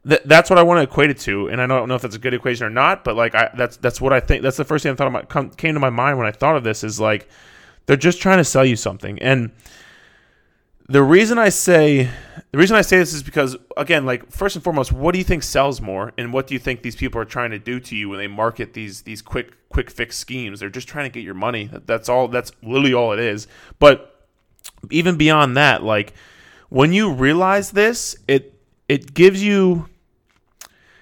Th- 0.08 0.22
that's 0.26 0.50
what 0.50 0.58
I 0.58 0.64
want 0.64 0.80
to 0.80 0.92
equate 0.92 1.12
it 1.12 1.20
to, 1.20 1.48
and 1.50 1.62
I 1.62 1.68
don't 1.68 1.88
know 1.88 1.94
if 1.94 2.02
that's 2.02 2.16
a 2.16 2.20
good 2.20 2.34
equation 2.34 2.66
or 2.66 2.72
not, 2.72 3.04
but 3.04 3.16
like 3.16 3.36
I, 3.36 3.52
that's 3.56 3.78
that's 3.78 4.02
what 4.02 4.12
I 4.12 4.20
think. 4.20 4.42
That's 4.42 4.58
the 4.58 4.66
first 4.66 4.82
thing 4.82 4.92
I 4.92 4.96
thought 4.96 5.06
about 5.06 5.30
come, 5.30 5.52
came 5.52 5.76
to 5.76 5.80
my 5.80 5.92
mind 5.92 6.18
when 6.18 6.26
I 6.26 6.32
thought 6.32 6.56
of 6.56 6.64
this 6.64 6.84
is 6.84 7.00
like 7.00 7.30
they're 7.86 7.96
just 7.96 8.20
trying 8.20 8.40
to 8.40 8.44
sell 8.44 8.66
you 8.66 8.76
something, 8.76 9.20
and 9.20 9.52
the 10.88 11.04
reason 11.04 11.38
I 11.38 11.50
say 11.50 12.10
the 12.52 12.58
reason 12.58 12.76
I 12.76 12.82
say 12.82 12.98
this 12.98 13.14
is 13.14 13.24
because 13.24 13.56
again, 13.78 14.06
like 14.06 14.30
first 14.32 14.56
and 14.56 14.64
foremost, 14.64 14.92
what 14.92 15.14
do 15.14 15.18
you 15.18 15.24
think 15.24 15.44
sells 15.44 15.80
more, 15.80 16.12
and 16.18 16.34
what 16.34 16.48
do 16.48 16.54
you 16.54 16.60
think 16.60 16.82
these 16.82 16.96
people 16.96 17.22
are 17.22 17.26
trying 17.26 17.52
to 17.52 17.60
do 17.60 17.80
to 17.80 17.96
you 17.96 18.10
when 18.10 18.20
they 18.20 18.28
market 18.28 18.74
these 18.74 19.04
these 19.04 19.22
quick 19.22 19.54
quick 19.70 19.90
fix 19.90 20.18
schemes? 20.18 20.60
They're 20.60 20.70
just 20.70 20.88
trying 20.88 21.06
to 21.06 21.14
get 21.14 21.24
your 21.24 21.34
money. 21.34 21.70
That's 21.86 22.10
all. 22.10 22.28
That's 22.28 22.52
literally 22.62 22.94
all 22.94 23.14
it 23.14 23.20
is. 23.20 23.48
But 23.80 24.28
even 24.90 25.18
beyond 25.18 25.56
that, 25.58 25.84
like 25.84 26.14
when 26.70 26.94
you 26.94 27.12
realize 27.14 27.72
this, 27.72 28.16
it 28.28 28.54
it 28.90 29.14
gives 29.14 29.44
you 29.44 29.88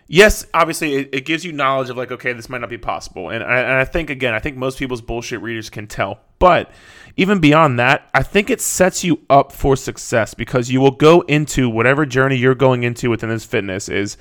yes, 0.10 0.46
obviously 0.54 0.96
it, 0.96 1.10
it, 1.14 1.26
gives 1.26 1.46
you 1.46 1.54
knowledge 1.54 1.90
of 1.90 1.96
like, 1.96 2.12
okay, 2.12 2.34
this 2.34 2.50
might 2.50 2.60
not 2.60 2.70
be 2.70 2.78
possible. 2.78 3.30
And 3.30 3.42
I, 3.42 3.60
and 3.60 3.74
I 3.74 3.86
think 3.86 4.10
again, 4.10 4.34
I 4.34 4.40
think 4.40 4.58
most 4.58 4.78
people's 4.78 5.02
bullshit 5.02 5.42
readers 5.42 5.70
can 5.70 5.88
tell. 5.88 6.20
But 6.40 6.72
even 7.16 7.40
beyond 7.40 7.80
that, 7.80 8.10
I 8.14 8.24
think 8.24 8.50
it 8.50 8.60
sets 8.60 9.04
you 9.04 9.22
up 9.30 9.54
for 9.54 9.78
success 9.78 10.34
because 10.34 10.70
you 10.70 10.82
will 10.82 10.92
go 10.92 11.22
into 11.22 11.70
whatever 11.70 12.06
journey 12.06 12.36
you're 12.36 12.56
going 12.56 12.84
into 12.84 13.10
within 13.10 13.30
this 13.30 13.46
fitness 13.46 13.88
is 13.88 14.18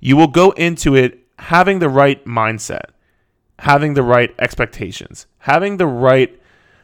you 0.00 0.16
will 0.16 0.28
go 0.28 0.52
into 0.52 0.94
it 0.94 1.26
having 1.38 1.80
the 1.80 1.88
right 1.88 2.24
mindset, 2.24 2.90
having 3.58 3.94
the 3.94 4.02
right 4.02 4.34
expectations, 4.38 5.26
having 5.38 5.76
the 5.76 5.86
right 5.86 6.40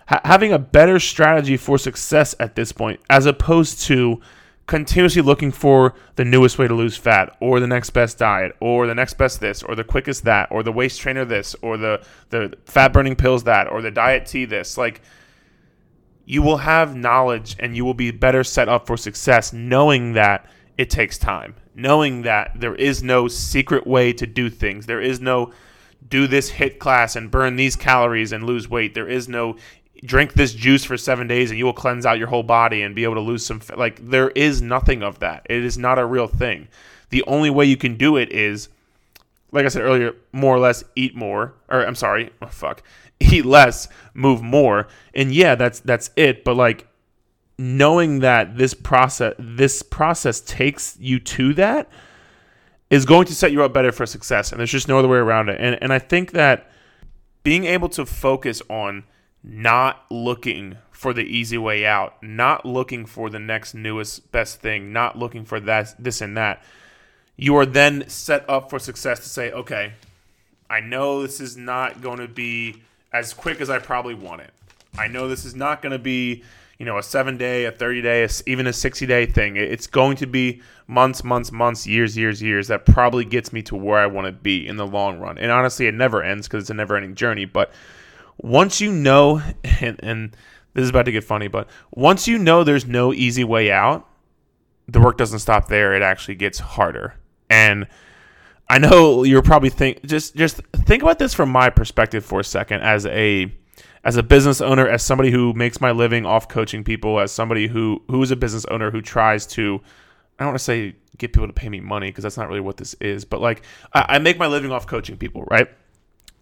ha- 0.09 0.21
having 0.25 0.53
a 0.53 0.59
better 0.59 0.99
strategy 0.99 1.57
for 1.57 1.79
success 1.79 2.35
at 2.41 2.57
this 2.57 2.73
point 2.73 3.01
as 3.09 3.27
opposed 3.27 3.81
to 3.83 4.21
continuously 4.69 5.21
looking 5.21 5.51
for 5.51 5.95
the 6.15 6.25
newest 6.25 6.59
way 6.59 6.69
to 6.69 6.75
lose 6.75 6.97
fat 6.97 7.37
or 7.41 7.59
the 7.59 7.67
next 7.67 7.91
best 7.91 8.19
diet 8.19 8.55
or 8.61 8.87
the 8.87 8.95
next 8.95 9.15
best 9.15 9.41
this 9.41 9.65
or 9.65 9.75
the 9.75 9.83
quickest 9.83 10.23
that 10.25 10.47
or 10.53 10.63
the 10.63 10.71
waist 10.71 11.01
trainer 11.01 11.25
this 11.25 11.57
or 11.63 11.77
the 11.77 12.01
the 12.31 12.57
fat 12.65 12.93
burning 12.93 13.17
pills 13.17 13.43
that 13.45 13.67
or 13.67 13.83
the 13.83 13.91
diet 13.91 14.27
tea 14.27 14.45
this 14.45 14.79
like 14.79 15.01
you 16.25 16.43
will 16.43 16.59
have 16.59 16.95
knowledge 16.95 17.57
and 17.59 17.77
you 17.77 17.85
will 17.85 17.95
be 17.95 18.13
better 18.13 18.45
set 18.45 18.69
up 18.69 18.87
for 18.87 18.97
success 18.97 19.53
knowing 19.53 20.13
that 20.13 20.47
it 20.77 20.89
takes 20.89 21.19
time 21.19 21.57
knowing 21.79 22.23
that 22.23 22.51
there 22.57 22.75
is 22.75 23.03
no 23.05 23.29
secret 23.29 23.87
way 23.87 24.13
to 24.13 24.27
do 24.27 24.51
things. 24.51 24.87
There 24.87 25.01
is 25.01 25.21
no 25.21 25.53
do 26.07 26.27
this 26.27 26.51
HIIT 26.51 26.79
class 26.79 27.15
and 27.15 27.31
burn 27.31 27.57
these 27.57 27.77
calories 27.77 28.33
and 28.33 28.45
lose 28.45 28.69
weight. 28.69 28.95
There 28.95 29.09
is 29.09 29.29
no 29.29 29.57
drink 30.05 30.35
this 30.35 30.55
juice 30.55 30.85
for 30.85 30.97
seven 30.97 31.27
days 31.27 31.51
and 31.51 31.59
you 31.59 31.65
will 31.65 31.73
cleanse 31.73 32.07
out 32.07 32.19
your 32.19 32.29
whole 32.29 32.43
body 32.43 32.83
and 32.83 32.95
be 32.95 33.05
able 33.05 33.15
to 33.15 33.21
lose 33.21 33.45
some 33.45 33.61
like 33.77 34.05
there 34.05 34.31
is 34.31 34.63
nothing 34.63 35.03
of 35.03 35.19
that. 35.19 35.47
It 35.49 35.65
is 35.65 35.77
not 35.79 35.99
a 35.99 36.07
real 36.07 36.29
thing. 36.29 36.69
The 37.11 37.25
only 37.27 37.51
way 37.51 37.65
you 37.65 37.77
can 37.77 37.97
do 37.97 38.17
it 38.17 38.31
is 38.31 38.69
like 39.51 39.65
i 39.65 39.69
said 39.69 39.83
earlier 39.83 40.15
more 40.33 40.55
or 40.55 40.59
less 40.59 40.85
eat 40.95 41.17
more 41.17 41.55
or 41.71 41.87
i'm 41.87 41.95
sorry 41.95 42.31
oh, 42.43 42.47
fuck 42.49 42.83
eat 43.21 43.45
less 43.45 43.89
move 44.15 44.43
more. 44.43 44.89
And 45.15 45.35
yeah 45.35 45.55
that's 45.55 45.81
that's 45.81 46.11
it. 46.17 46.45
But 46.45 46.57
like 46.57 46.87
knowing 47.59 48.21
that 48.21 48.57
this 48.57 48.75
process 48.75 49.35
this 49.39 49.83
process 49.83 50.41
takes 50.41 50.97
you 51.01 51.19
to 51.19 51.55
that 51.55 51.89
is 52.91 53.05
going 53.05 53.27
to 53.27 53.35
set 53.35 53.53
you 53.53 53.63
up 53.63 53.73
better 53.73 53.93
for 53.93 54.07
success. 54.07 54.53
And 54.53 54.59
there's 54.59 54.71
just 54.71 54.89
no 54.89 54.99
other 54.99 55.09
way 55.09 55.19
around 55.19 55.49
it. 55.49 55.61
And 55.61 55.79
and 55.83 55.93
i 55.93 55.99
think 55.99 56.33
that 56.33 56.71
being 57.43 57.65
able 57.65 57.89
to 57.89 58.05
focus 58.05 58.63
on 58.69 59.05
not 59.43 60.05
looking 60.11 60.77
for 60.91 61.13
the 61.13 61.23
easy 61.23 61.57
way 61.57 61.87
out, 61.87 62.21
not 62.23 62.67
looking 62.67 63.07
for 63.07 63.31
the 63.31 63.39
next 63.39 63.75
newest 63.75 64.31
best 64.33 64.61
thing, 64.61 64.93
not 64.93 65.17
looking 65.19 65.45
for 65.45 65.61
that 65.61 65.95
this 65.99 66.21
and 66.21 66.37
that. 66.37 66.63
you 67.37 67.57
are 67.57 67.65
then 67.65 68.09
set 68.09 68.49
up 68.51 68.69
for 68.69 68.81
success 68.81 69.21
to 69.21 69.29
say, 69.29 69.53
okay, 69.53 69.93
I 70.69 70.81
know 70.81 71.23
this 71.23 71.41
is 71.41 71.57
not 71.57 72.03
going 72.03 72.19
to 72.19 72.29
be 72.29 72.83
as 73.13 73.33
quick 73.33 73.61
as 73.61 73.71
I 73.71 73.79
probably 73.79 74.15
want 74.15 74.43
it. 74.43 74.51
I 74.99 75.07
know 75.07 75.29
this 75.29 75.45
is 75.45 75.55
not 75.55 75.81
going 75.81 75.93
to 75.93 75.99
be, 76.01 76.43
you 76.79 76.85
know, 76.85 76.99
a 76.99 77.03
seven 77.03 77.37
day, 77.39 77.65
a 77.65 77.71
30 77.71 78.03
day, 78.03 78.25
a, 78.25 78.29
even 78.47 78.67
a 78.67 78.73
60 78.73 79.07
day 79.07 79.25
thing. 79.25 79.57
It's 79.57 79.87
going 79.87 80.17
to 80.17 80.27
be 80.27 80.61
months, 80.89 81.23
months, 81.23 81.53
months, 81.53 81.87
years, 81.87 82.17
years, 82.17 82.43
years 82.43 82.69
that 82.69 82.85
probably 82.85 83.25
gets 83.25 83.53
me 83.53 83.63
to 83.63 83.77
where 83.77 83.99
I 83.99 84.07
want 84.07 84.27
to 84.27 84.33
be 84.33 84.67
in 84.67 84.77
the 84.77 84.87
long 84.87 85.21
run. 85.21 85.39
And 85.39 85.53
honestly, 85.53 85.87
it 85.87 85.95
never 85.95 86.23
ends 86.23 86.49
because 86.49 86.65
it's 86.65 86.71
a 86.71 86.75
never 86.75 86.97
ending 86.97 87.15
journey. 87.15 87.45
But 87.45 87.73
once 88.39 88.81
you 88.81 88.93
know, 88.93 89.43
and, 89.81 90.01
and 90.03 90.37
this 90.75 90.85
is 90.85 90.91
about 90.91 91.05
to 91.07 91.13
get 91.13 91.25
funny, 91.25 91.49
but 91.49 91.69
once 91.91 92.29
you 92.29 92.39
know 92.39 92.65
there's 92.65 92.87
no 92.87 93.13
easy 93.13 93.45
way 93.45 93.71
out, 93.71 94.09
the 94.87 95.01
work 95.01 95.19
doesn't 95.19 95.41
stop 95.41 95.69
there. 95.69 95.95
It 95.95 96.03
actually 96.03 96.37
gets 96.37 96.59
harder. 96.59 97.15
And 97.51 97.87
I 98.69 98.79
know 98.79 99.23
you're 99.25 99.43
probably 99.43 99.71
think 99.71 100.05
just 100.05 100.35
just 100.37 100.61
think 100.87 101.03
about 101.03 101.19
this 101.19 101.35
from 101.35 101.51
my 101.51 101.71
perspective 101.71 102.25
for 102.25 102.41
a 102.41 102.45
second 102.45 102.83
as 102.83 103.07
a 103.07 103.53
as 104.05 104.17
a 104.17 104.23
business 104.23 104.61
owner, 104.61 104.87
as 104.89 105.03
somebody 105.03 105.31
who 105.31 105.53
makes 105.53 105.81
my 105.81 105.91
living 105.91 106.25
off 106.25 106.49
coaching 106.49 106.85
people, 106.85 107.21
as 107.21 107.33
somebody 107.33 107.67
who 107.67 108.03
who 108.09 108.23
is 108.23 108.31
a 108.31 108.37
business 108.37 108.65
owner 108.67 108.91
who 108.91 109.03
tries 109.03 109.47
to 109.49 109.81
I 110.39 110.45
don't 110.45 110.53
want 110.53 110.59
to 110.59 110.65
say 110.65 110.95
get 111.19 111.33
people 111.33 111.49
to 111.49 111.53
pay 111.53 111.69
me 111.69 111.81
money 111.81 112.09
because 112.09 112.23
that's 112.23 112.37
not 112.37 112.49
really 112.49 112.61
what 112.61 112.77
this 112.77 112.95
is, 112.95 113.25
but 113.25 113.41
like 113.41 113.63
I, 113.93 114.07
I 114.09 114.19
make 114.19 114.39
my 114.39 114.47
living 114.47 114.71
off 114.71 114.87
coaching 114.87 115.17
people, 115.17 115.45
right? 115.51 115.69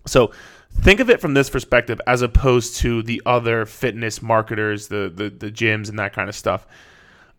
So 0.07 0.33
think 0.81 1.01
of 1.01 1.11
it 1.11 1.21
from 1.21 1.35
this 1.35 1.51
perspective 1.51 2.01
as 2.07 2.23
opposed 2.23 2.77
to 2.77 3.03
the 3.03 3.23
other 3.27 3.67
fitness 3.67 4.23
marketers, 4.23 4.89
the 4.89 5.13
the, 5.15 5.31
the 5.31 5.51
gyms 5.51 5.89
and 5.89 5.99
that 5.99 6.13
kind 6.13 6.29
of 6.29 6.35
stuff. 6.35 6.67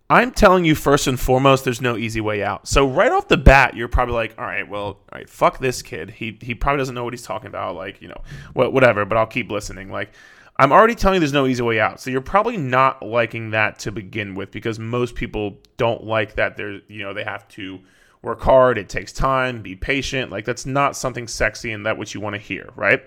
I'm 0.10 0.32
telling 0.32 0.64
you 0.64 0.74
first 0.74 1.08
and 1.08 1.20
foremost, 1.20 1.66
there's 1.66 1.82
no 1.82 1.98
easy 1.98 2.22
way 2.22 2.42
out. 2.42 2.66
So 2.66 2.88
right 2.88 3.12
off 3.12 3.28
the 3.28 3.36
bat, 3.36 3.76
you're 3.76 3.90
probably 3.90 4.16
like, 4.16 4.36
all 4.38 4.46
right, 4.46 4.68
well, 4.68 4.84
all 4.84 5.04
right, 5.12 5.30
fuck 5.30 5.60
this 5.60 5.82
kid. 5.82 6.12
He 6.12 6.38
he 6.42 6.56
probably 6.56 6.78
doesn't 6.78 6.96
know 6.96 7.04
what 7.04 7.14
he's 7.14 7.24
talking 7.24 7.48
about. 7.48 7.76
Like, 7.76 8.02
you 8.02 8.08
know, 8.08 8.22
whatever. 8.54 9.04
But 9.04 9.18
I'll 9.18 9.28
keep 9.28 9.52
listening. 9.52 9.92
Like, 9.92 10.14
I'm 10.60 10.72
already 10.72 10.96
telling 10.96 11.16
you 11.16 11.20
there's 11.20 11.34
no 11.34 11.46
easy 11.46 11.62
way 11.62 11.80
out. 11.80 12.00
So 12.00 12.10
you're 12.10 12.22
probably 12.22 12.58
not 12.58 13.06
liking 13.06 13.52
that 13.52 13.80
to 13.80 13.92
begin 13.92 14.34
with 14.34 14.50
because 14.52 14.80
most 14.80 15.14
people 15.14 15.58
don't 15.76 16.04
like 16.04 16.36
that. 16.36 16.56
There's, 16.56 16.82
you 16.88 17.04
know, 17.04 17.14
they 17.14 17.24
have 17.24 17.48
to 17.50 17.80
work 18.28 18.42
hard. 18.42 18.78
It 18.78 18.90
takes 18.90 19.12
time. 19.12 19.62
Be 19.62 19.76
patient. 19.76 20.32
Like 20.32 20.46
that's 20.46 20.66
not 20.66 20.96
something 20.96 21.28
sexy 21.28 21.72
and 21.72 21.86
that 21.86 21.98
what 21.98 22.14
you 22.14 22.22
want 22.22 22.36
to 22.36 22.42
hear, 22.42 22.70
right? 22.76 23.02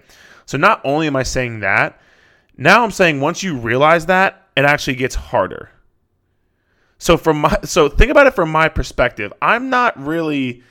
So 0.47 0.59
not 0.59 0.81
only 0.85 1.07
am 1.07 1.15
I 1.15 1.23
saying 1.23 1.61
that, 1.61 2.01
now 2.57 2.83
I'm 2.83 2.91
saying 2.91 3.21
once 3.21 3.43
you 3.43 3.57
realize 3.57 4.07
that, 4.07 4.49
it 4.57 4.65
actually 4.65 4.97
gets 4.97 5.15
harder 5.15 5.71
so 7.01 7.17
from 7.17 7.41
my 7.41 7.59
so 7.65 7.89
think 7.89 8.11
about 8.11 8.27
it 8.27 8.35
from 8.35 8.53
my 8.53 8.69
perspective. 8.69 9.33
I'm 9.43 9.71
not 9.71 9.99
really 9.99 10.63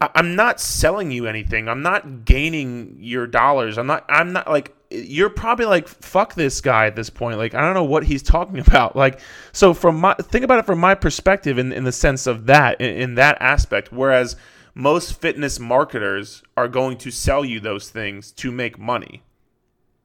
I'm 0.00 0.34
not 0.34 0.60
selling 0.60 1.10
you 1.10 1.26
anything. 1.26 1.68
I'm 1.68 1.82
not 1.82 2.24
gaining 2.24 2.96
your 2.98 3.26
dollars. 3.26 3.76
I'm 3.76 3.86
not 3.86 4.04
I'm 4.08 4.32
not 4.32 4.48
like 4.48 4.74
you're 4.90 5.30
probably 5.30 5.66
like 5.66 5.86
fuck 5.86 6.34
this 6.34 6.60
guy 6.60 6.86
at 6.86 6.96
this 6.96 7.10
point. 7.10 7.38
Like 7.38 7.54
I 7.54 7.60
don't 7.60 7.74
know 7.74 7.84
what 7.84 8.04
he's 8.04 8.22
talking 8.22 8.58
about. 8.66 8.96
Like 8.96 9.20
so 9.52 9.74
from 9.74 10.00
my 10.00 10.14
think 10.14 10.44
about 10.44 10.58
it 10.58 10.66
from 10.66 10.78
my 10.78 10.94
perspective 10.94 11.58
in 11.58 11.72
in 11.72 11.84
the 11.84 11.92
sense 11.92 12.26
of 12.26 12.46
that 12.46 12.80
in, 12.80 12.96
in 12.96 13.14
that 13.16 13.36
aspect 13.40 13.92
whereas 13.92 14.36
most 14.78 15.20
fitness 15.20 15.58
marketers 15.58 16.44
are 16.56 16.68
going 16.68 16.96
to 16.98 17.10
sell 17.10 17.44
you 17.44 17.58
those 17.58 17.90
things 17.90 18.30
to 18.30 18.52
make 18.52 18.78
money. 18.78 19.24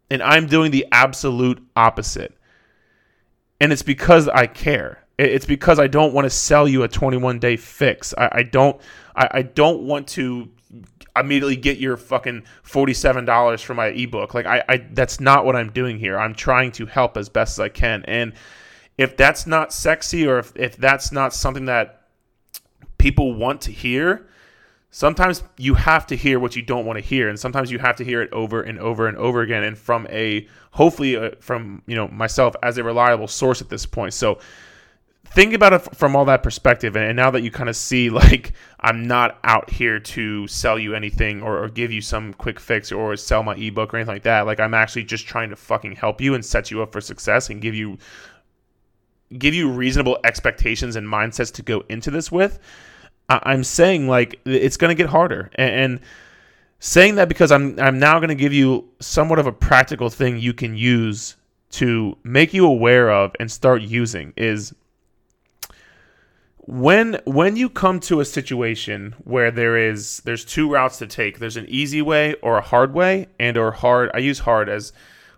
And 0.10 0.24
I'm 0.24 0.48
doing 0.48 0.72
the 0.72 0.88
absolute 0.92 1.64
opposite. 1.76 2.36
And 3.62 3.72
it's 3.72 3.84
because 3.84 4.28
I 4.28 4.48
care. 4.48 5.06
It's 5.20 5.46
because 5.46 5.78
I 5.80 5.86
don't 5.86 6.12
want 6.12 6.26
to 6.26 6.30
sell 6.32 6.68
you 6.68 6.82
a 6.82 6.88
21 6.88 7.38
day 7.38 7.56
fix. 7.56 8.16
I, 8.18 8.30
I 8.32 8.44
don't. 8.44 8.82
I, 9.16 9.30
I, 9.32 9.42
don't 9.44 9.84
want 9.84 10.08
to 10.10 10.50
immediately 11.16 11.56
get 11.56 11.78
your 11.78 11.98
fucking 11.98 12.44
$47 12.66 13.64
for 13.64 13.74
my 13.74 13.88
ebook. 13.88 14.34
Like 14.34 14.46
I, 14.46 14.64
I, 14.68 14.78
that's 14.78 15.20
not 15.20 15.46
what 15.46 15.56
I'm 15.56 15.72
doing 15.72 16.00
here. 16.00 16.18
I'm 16.18 16.34
trying 16.34 16.72
to 16.74 16.86
help 16.86 17.18
as 17.18 17.30
best 17.30 17.56
as 17.56 17.60
I 17.60 17.70
can. 17.70 18.04
And 18.08 18.34
if 18.98 19.16
that's 19.18 19.46
not 19.46 19.74
sexy 19.74 20.28
or 20.28 20.40
if, 20.40 20.54
if 20.56 20.78
that's 20.78 21.12
not 21.12 21.34
something 21.34 21.66
that 21.66 22.08
people 22.98 23.34
want 23.34 23.62
to 23.62 23.72
hear, 23.72 24.28
sometimes 24.94 25.44
you 25.58 25.74
have 25.74 26.06
to 26.06 26.16
hear 26.16 26.40
what 26.40 26.56
you 26.56 26.62
don't 26.62 26.86
want 26.86 26.98
to 26.98 27.04
hear 27.04 27.28
and 27.28 27.40
sometimes 27.40 27.72
you 27.72 27.80
have 27.80 27.96
to 27.96 28.04
hear 28.04 28.22
it 28.22 28.32
over 28.32 28.62
and 28.62 28.78
over 28.78 29.08
and 29.08 29.18
over 29.18 29.42
again 29.42 29.64
and 29.64 29.76
from 29.76 30.06
a 30.12 30.48
hopefully 30.70 31.18
uh, 31.18 31.32
from 31.40 31.82
you 31.88 31.96
know 31.96 32.08
myself 32.10 32.56
as 32.62 32.78
a 32.78 32.84
reliable 32.84 33.28
source 33.28 33.60
at 33.60 33.70
this 33.70 33.88
point 33.88 34.14
so 34.14 34.38
think 35.34 35.54
about 35.54 35.74
it 35.74 35.96
from 35.96 36.16
all 36.16 36.26
that 36.26 36.44
perspective 36.44 36.96
and 36.96 37.16
now 37.16 37.32
that 37.32 37.42
you 37.42 37.50
kind 37.50 37.70
of 37.70 37.76
see 37.76 38.10
like 38.24 38.54
i'm 38.80 39.08
not 39.08 39.40
out 39.44 39.70
here 39.70 40.00
to 40.00 40.48
sell 40.48 40.78
you 40.78 40.94
anything 40.94 41.42
or, 41.42 41.64
or, 41.64 41.70
give 41.70 41.92
you 41.92 42.02
some 42.02 42.34
quick 42.34 42.60
fix 42.60 42.92
or 42.92 43.16
sell 43.16 43.42
my 43.44 43.56
ebook 43.56 43.94
or 43.94 43.98
anything 43.98 44.14
like 44.14 44.24
that 44.24 44.46
like 44.46 44.60
i'm 44.60 44.74
actually 44.74 45.04
just 45.04 45.26
trying 45.26 45.50
to 45.50 45.56
fucking 45.56 45.96
help 45.96 46.22
you 46.22 46.36
and 46.36 46.46
set 46.46 46.70
you 46.70 46.82
up 46.82 46.92
for 46.92 47.02
success 47.02 47.50
and 47.50 47.62
give 47.62 47.74
you 47.74 47.98
give 49.38 49.54
you 49.54 49.70
reasonable 49.70 50.20
expectations 50.24 50.96
and 50.96 51.08
mindsets 51.08 51.52
to 51.52 51.64
go 51.64 51.84
into 51.90 52.12
this 52.12 52.32
with 52.32 52.60
i'm 53.30 53.64
saying 53.64 54.08
like 54.08 54.40
it's 54.46 54.78
going 54.78 54.96
to 54.96 55.02
get 55.02 55.10
harder. 55.10 55.50
And, 55.56 55.76
and 55.76 56.00
saying 56.80 57.16
that 57.16 57.30
because 57.30 57.52
i'm 57.52 57.80
i'm 57.80 57.98
now 57.98 58.20
going 58.20 58.30
to 58.30 58.36
give 58.36 58.54
you 58.54 58.88
somewhat 59.00 59.40
of 59.40 59.48
a 59.48 59.52
practical 59.52 60.10
thing 60.10 60.38
you 60.38 60.54
can 60.54 60.78
use 60.78 61.38
to 61.72 62.16
make 62.24 62.54
you 62.54 62.68
aware 62.68 63.10
of 63.10 63.36
and 63.40 63.52
start 63.52 63.82
using 63.82 64.34
is 64.38 64.76
when 66.66 67.20
when 67.26 67.56
you 67.56 67.70
come 67.70 68.00
to 68.00 68.20
a 68.20 68.26
situation 68.26 69.14
where 69.24 69.52
there 69.52 69.78
is 69.78 70.22
there's 70.26 70.46
two 70.46 70.72
routes 70.72 70.98
to 70.98 71.06
take 71.06 71.40
there's 71.40 71.58
an 71.58 71.66
easy 71.68 72.02
way 72.02 72.34
or 72.36 72.58
a 72.58 72.62
hard 72.62 72.94
way 72.94 73.28
and 73.38 73.58
or 73.58 73.72
hard 73.72 74.10
i 74.14 74.18
use 74.18 74.40
hard 74.40 74.70
as 74.70 74.94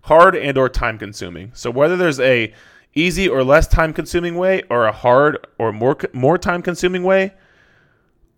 hard 0.05 0.35
and 0.35 0.55
or 0.57 0.69
time 0.69 0.97
consuming. 0.99 1.51
So 1.53 1.71
whether 1.71 1.97
there's 1.97 2.19
a 2.19 2.53
easy 2.93 3.27
or 3.27 3.43
less 3.43 3.67
time 3.67 3.91
consuming 3.91 4.35
way 4.35 4.61
or 4.69 4.85
a 4.85 4.91
hard 4.91 5.45
or 5.57 5.73
more 5.73 5.97
more 6.13 6.37
time 6.37 6.61
consuming 6.61 7.03
way 7.03 7.33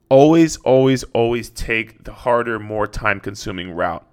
always 0.09 0.55
always 0.57 1.03
always 1.13 1.49
take 1.49 2.05
the 2.05 2.13
harder 2.13 2.57
more 2.57 2.87
time 2.87 3.19
consuming 3.19 3.71
route. 3.71 4.05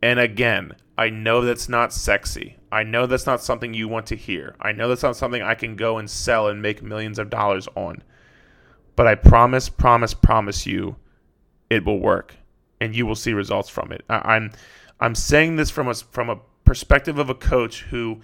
And 0.00 0.20
again 0.20 0.72
i 0.96 1.10
know 1.10 1.42
that's 1.42 1.68
not 1.68 1.92
sexy 1.92 2.55
I 2.70 2.82
know 2.82 3.06
that's 3.06 3.26
not 3.26 3.42
something 3.42 3.74
you 3.74 3.88
want 3.88 4.06
to 4.06 4.16
hear. 4.16 4.56
I 4.60 4.72
know 4.72 4.88
that's 4.88 5.02
not 5.02 5.16
something 5.16 5.42
I 5.42 5.54
can 5.54 5.76
go 5.76 5.98
and 5.98 6.10
sell 6.10 6.48
and 6.48 6.60
make 6.60 6.82
millions 6.82 7.18
of 7.18 7.30
dollars 7.30 7.68
on. 7.74 8.02
But 8.96 9.06
I 9.06 9.14
promise, 9.14 9.68
promise, 9.68 10.14
promise 10.14 10.66
you, 10.66 10.96
it 11.70 11.84
will 11.84 12.00
work, 12.00 12.34
and 12.80 12.94
you 12.94 13.06
will 13.06 13.14
see 13.14 13.32
results 13.32 13.68
from 13.68 13.92
it. 13.92 14.04
I, 14.08 14.34
I'm, 14.34 14.52
I'm 15.00 15.14
saying 15.14 15.56
this 15.56 15.70
from 15.70 15.88
a 15.88 15.94
from 15.94 16.30
a 16.30 16.40
perspective 16.64 17.18
of 17.18 17.30
a 17.30 17.34
coach 17.34 17.82
who 17.82 18.20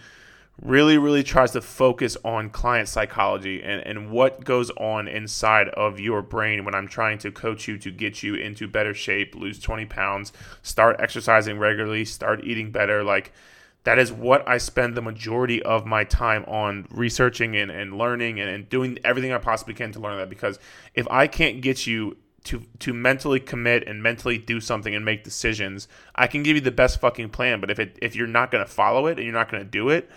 really, 0.61 0.99
really 0.99 1.23
tries 1.23 1.53
to 1.53 1.61
focus 1.61 2.17
on 2.25 2.51
client 2.51 2.89
psychology 2.89 3.63
and, 3.63 3.81
and 3.87 4.11
what 4.11 4.45
goes 4.45 4.71
on 4.73 5.09
inside 5.09 5.69
of 5.71 5.99
your 5.99 6.23
brain 6.23 6.65
when 6.65 6.75
I'm 6.75 6.87
trying 6.87 7.19
to 7.19 7.33
coach 7.33 7.67
you 7.67 7.79
to 7.79 7.91
get 7.91 8.23
you 8.23 8.35
into 8.35 8.69
better 8.69 8.95
shape, 8.95 9.35
lose 9.35 9.59
20 9.59 9.87
pounds, 9.87 10.33
start 10.63 10.97
exercising 10.99 11.59
regularly, 11.59 12.05
start 12.05 12.45
eating 12.45 12.71
better. 12.71 13.03
Like 13.03 13.33
that 13.85 13.99
is 13.99 14.13
what 14.13 14.47
I 14.49 14.59
spend 14.59 14.97
the 14.97 15.03
majority 15.03 15.63
of 15.63 15.85
my 15.87 16.05
time 16.05 16.45
on 16.45 16.87
researching 16.91 17.57
and, 17.57 17.71
and 17.71 17.99
learning 17.99 18.41
and, 18.41 18.49
and 18.49 18.69
doing 18.69 18.99
everything 19.05 19.33
I 19.33 19.39
possibly 19.39 19.75
can 19.75 19.91
to 19.93 20.01
learn 20.01 20.19
that. 20.19 20.31
Because 20.31 20.59
if 20.95 21.07
I 21.11 21.27
can't 21.27 21.61
get 21.61 21.87
you 21.87 22.17
to 22.45 22.63
to 22.81 22.93
mentally 22.93 23.41
commit 23.41 23.87
and 23.87 24.03
mentally 24.03 24.39
do 24.39 24.61
something 24.61 24.95
and 24.95 25.05
make 25.05 25.25
decisions, 25.25 25.89
I 26.15 26.27
can 26.27 26.43
give 26.43 26.57
you 26.57 26.61
the 26.61 26.71
best 26.71 27.01
fucking 27.01 27.31
plan. 27.31 27.61
But 27.61 27.71
if 27.71 27.79
it 27.79 27.99
if 28.01 28.15
you're 28.15 28.27
not 28.27 28.51
gonna 28.51 28.67
follow 28.67 29.07
it 29.07 29.19
and 29.19 29.25
you're 29.25 29.35
not 29.35 29.51
gonna 29.51 29.65
do 29.65 29.89
it, 29.89 30.11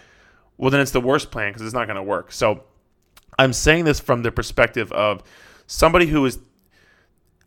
well 0.57 0.69
then 0.69 0.81
it's 0.81 0.91
the 0.91 1.01
worst 1.01 1.31
plan 1.31 1.49
because 1.51 1.63
it's 1.63 1.73
not 1.73 1.87
gonna 1.87 2.03
work. 2.03 2.31
So 2.31 2.63
I'm 3.37 3.53
saying 3.53 3.85
this 3.85 3.99
from 3.99 4.23
the 4.23 4.31
perspective 4.31 4.91
of 4.91 5.23
somebody 5.67 6.05
who 6.05 6.25
is 6.25 6.39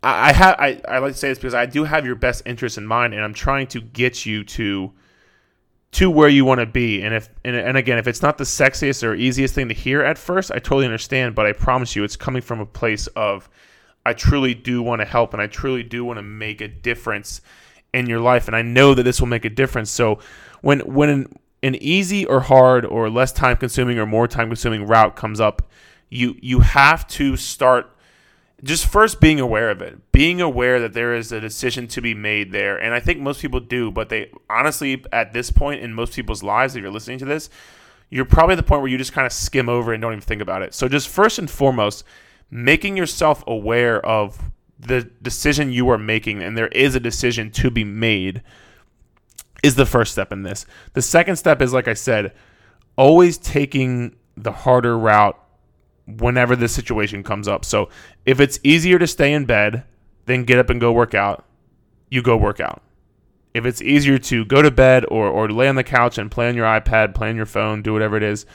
I, 0.03 0.29
I 0.29 0.33
have 0.33 0.55
I, 0.59 0.81
I 0.87 0.99
like 0.99 1.13
to 1.13 1.17
say 1.17 1.29
this 1.29 1.37
because 1.37 1.53
I 1.53 1.65
do 1.65 1.85
have 1.85 2.05
your 2.05 2.15
best 2.15 2.43
interest 2.45 2.77
in 2.77 2.85
mind 2.85 3.13
and 3.13 3.23
I'm 3.23 3.33
trying 3.33 3.67
to 3.67 3.81
get 3.81 4.25
you 4.25 4.43
to 4.45 4.93
to 5.91 6.09
where 6.09 6.29
you 6.29 6.45
want 6.45 6.59
to 6.59 6.65
be. 6.65 7.01
And 7.01 7.13
if 7.13 7.29
and, 7.43 7.55
and 7.55 7.77
again, 7.77 7.97
if 7.97 8.07
it's 8.07 8.21
not 8.21 8.37
the 8.37 8.43
sexiest 8.43 9.03
or 9.03 9.15
easiest 9.15 9.55
thing 9.55 9.69
to 9.69 9.73
hear 9.73 10.01
at 10.01 10.17
first, 10.17 10.51
I 10.51 10.55
totally 10.55 10.85
understand. 10.85 11.35
But 11.35 11.45
I 11.45 11.53
promise 11.53 11.95
you, 11.95 12.03
it's 12.03 12.15
coming 12.15 12.41
from 12.41 12.59
a 12.59 12.65
place 12.65 13.07
of 13.07 13.49
I 14.05 14.13
truly 14.13 14.53
do 14.53 14.81
want 14.81 15.01
to 15.01 15.05
help 15.05 15.33
and 15.33 15.41
I 15.41 15.47
truly 15.47 15.83
do 15.83 16.05
want 16.05 16.17
to 16.17 16.23
make 16.23 16.61
a 16.61 16.67
difference 16.67 17.41
in 17.93 18.07
your 18.07 18.19
life. 18.19 18.47
And 18.47 18.55
I 18.55 18.61
know 18.61 18.93
that 18.93 19.03
this 19.03 19.19
will 19.19 19.27
make 19.27 19.45
a 19.45 19.49
difference. 19.49 19.89
So 19.89 20.19
when 20.61 20.79
when 20.81 21.09
an, 21.09 21.39
an 21.63 21.75
easy 21.75 22.25
or 22.25 22.41
hard 22.41 22.85
or 22.85 23.09
less 23.09 23.31
time 23.31 23.57
consuming 23.57 23.97
or 23.97 24.05
more 24.05 24.27
time 24.27 24.47
consuming 24.47 24.85
route 24.85 25.15
comes 25.15 25.39
up, 25.39 25.69
you 26.09 26.35
you 26.39 26.59
have 26.59 27.07
to 27.07 27.35
start 27.35 27.95
just 28.63 28.85
first 28.85 29.21
being 29.21 29.39
aware 29.39 29.69
of 29.69 29.81
it, 29.81 30.11
being 30.11 30.41
aware 30.41 30.79
that 30.79 30.93
there 30.93 31.15
is 31.15 31.31
a 31.31 31.39
decision 31.39 31.87
to 31.87 32.01
be 32.01 32.13
made 32.13 32.51
there. 32.51 32.77
And 32.77 32.93
I 32.93 32.99
think 32.99 33.19
most 33.19 33.41
people 33.41 33.59
do, 33.59 33.91
but 33.91 34.09
they 34.09 34.31
honestly, 34.49 35.03
at 35.11 35.33
this 35.33 35.51
point 35.51 35.81
in 35.81 35.93
most 35.93 36.13
people's 36.13 36.43
lives, 36.43 36.75
if 36.75 36.81
you're 36.81 36.91
listening 36.91 37.19
to 37.19 37.25
this, 37.25 37.49
you're 38.09 38.25
probably 38.25 38.53
at 38.53 38.57
the 38.57 38.63
point 38.63 38.81
where 38.81 38.89
you 38.89 38.97
just 38.97 39.13
kind 39.13 39.25
of 39.25 39.33
skim 39.33 39.69
over 39.69 39.93
and 39.93 40.01
don't 40.01 40.13
even 40.13 40.21
think 40.21 40.41
about 40.41 40.61
it. 40.61 40.73
So, 40.73 40.87
just 40.87 41.07
first 41.07 41.39
and 41.39 41.49
foremost, 41.49 42.03
making 42.49 42.97
yourself 42.97 43.43
aware 43.47 44.03
of 44.05 44.51
the 44.79 45.03
decision 45.21 45.71
you 45.71 45.89
are 45.89 45.97
making, 45.97 46.41
and 46.41 46.57
there 46.57 46.69
is 46.69 46.95
a 46.95 46.99
decision 46.99 47.51
to 47.51 47.69
be 47.69 47.83
made, 47.83 48.41
is 49.61 49.75
the 49.75 49.85
first 49.85 50.11
step 50.11 50.31
in 50.31 50.43
this. 50.43 50.65
The 50.93 51.01
second 51.01 51.35
step 51.35 51.61
is, 51.61 51.73
like 51.73 51.87
I 51.87 51.93
said, 51.93 52.33
always 52.95 53.37
taking 53.37 54.15
the 54.35 54.51
harder 54.51 54.97
route 54.97 55.39
whenever 56.17 56.55
this 56.55 56.73
situation 56.73 57.23
comes 57.23 57.47
up. 57.47 57.65
So 57.65 57.89
if 58.25 58.39
it's 58.39 58.59
easier 58.63 58.99
to 58.99 59.07
stay 59.07 59.33
in 59.33 59.45
bed 59.45 59.83
than 60.25 60.43
get 60.43 60.59
up 60.59 60.69
and 60.69 60.79
go 60.79 60.91
work 60.91 61.13
out, 61.13 61.45
you 62.09 62.21
go 62.21 62.37
work 62.37 62.59
out. 62.59 62.81
If 63.53 63.65
it's 63.65 63.81
easier 63.81 64.19
to 64.19 64.45
go 64.45 64.61
to 64.61 64.71
bed 64.71 65.05
or, 65.09 65.27
or 65.27 65.49
lay 65.49 65.67
on 65.67 65.75
the 65.75 65.83
couch 65.83 66.17
and 66.17 66.29
play 66.29 66.49
on 66.49 66.55
your 66.55 66.65
iPad, 66.65 67.15
play 67.15 67.29
on 67.29 67.35
your 67.35 67.45
phone, 67.45 67.81
do 67.81 67.93
whatever 67.93 68.15
it 68.15 68.23
is, 68.23 68.45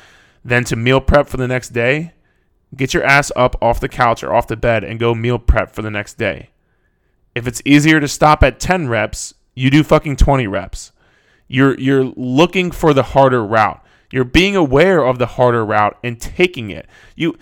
than 0.44 0.64
to 0.64 0.76
meal 0.76 1.00
prep 1.00 1.28
for 1.28 1.36
the 1.36 1.48
next 1.48 1.70
day, 1.70 2.12
get 2.76 2.94
your 2.94 3.04
ass 3.04 3.32
up 3.34 3.56
off 3.62 3.80
the 3.80 3.88
couch 3.88 4.22
or 4.22 4.32
off 4.32 4.46
the 4.46 4.56
bed 4.56 4.84
and 4.84 5.00
go 5.00 5.14
meal 5.14 5.38
prep 5.38 5.74
for 5.74 5.82
the 5.82 5.90
next 5.90 6.14
day. 6.14 6.50
If 7.34 7.46
it's 7.46 7.62
easier 7.64 8.00
to 8.00 8.08
stop 8.08 8.42
at 8.42 8.60
10 8.60 8.88
reps, 8.88 9.34
you 9.54 9.70
do 9.70 9.82
fucking 9.82 10.16
20 10.16 10.46
reps. 10.46 10.92
You're 11.46 11.78
you're 11.78 12.04
looking 12.04 12.70
for 12.70 12.94
the 12.94 13.02
harder 13.02 13.44
route. 13.44 13.83
You're 14.14 14.22
being 14.22 14.54
aware 14.54 15.04
of 15.04 15.18
the 15.18 15.26
harder 15.26 15.64
route 15.64 15.98
and 16.04 16.20
taking 16.20 16.70
it. 16.70 16.86
You 17.16 17.36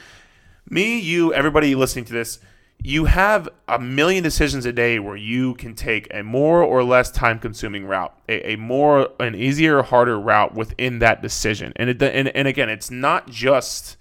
me, 0.70 0.98
you, 0.98 1.34
everybody 1.34 1.74
listening 1.74 2.06
to 2.06 2.14
this, 2.14 2.38
you 2.82 3.04
have 3.04 3.46
a 3.68 3.78
million 3.78 4.24
decisions 4.24 4.64
a 4.64 4.72
day 4.72 4.98
where 4.98 5.14
you 5.14 5.52
can 5.56 5.74
take 5.74 6.08
a 6.14 6.22
more 6.22 6.62
or 6.62 6.82
less 6.82 7.10
time 7.10 7.38
consuming 7.38 7.84
route, 7.84 8.16
a, 8.26 8.52
a 8.52 8.56
more, 8.56 9.10
an 9.20 9.34
easier 9.34 9.80
or 9.80 9.82
harder 9.82 10.18
route 10.18 10.54
within 10.54 11.00
that 11.00 11.20
decision. 11.20 11.74
And, 11.76 11.90
it, 11.90 12.02
and, 12.02 12.28
and 12.28 12.48
again, 12.48 12.70
it's 12.70 12.90
not 12.90 13.28
just, 13.28 13.98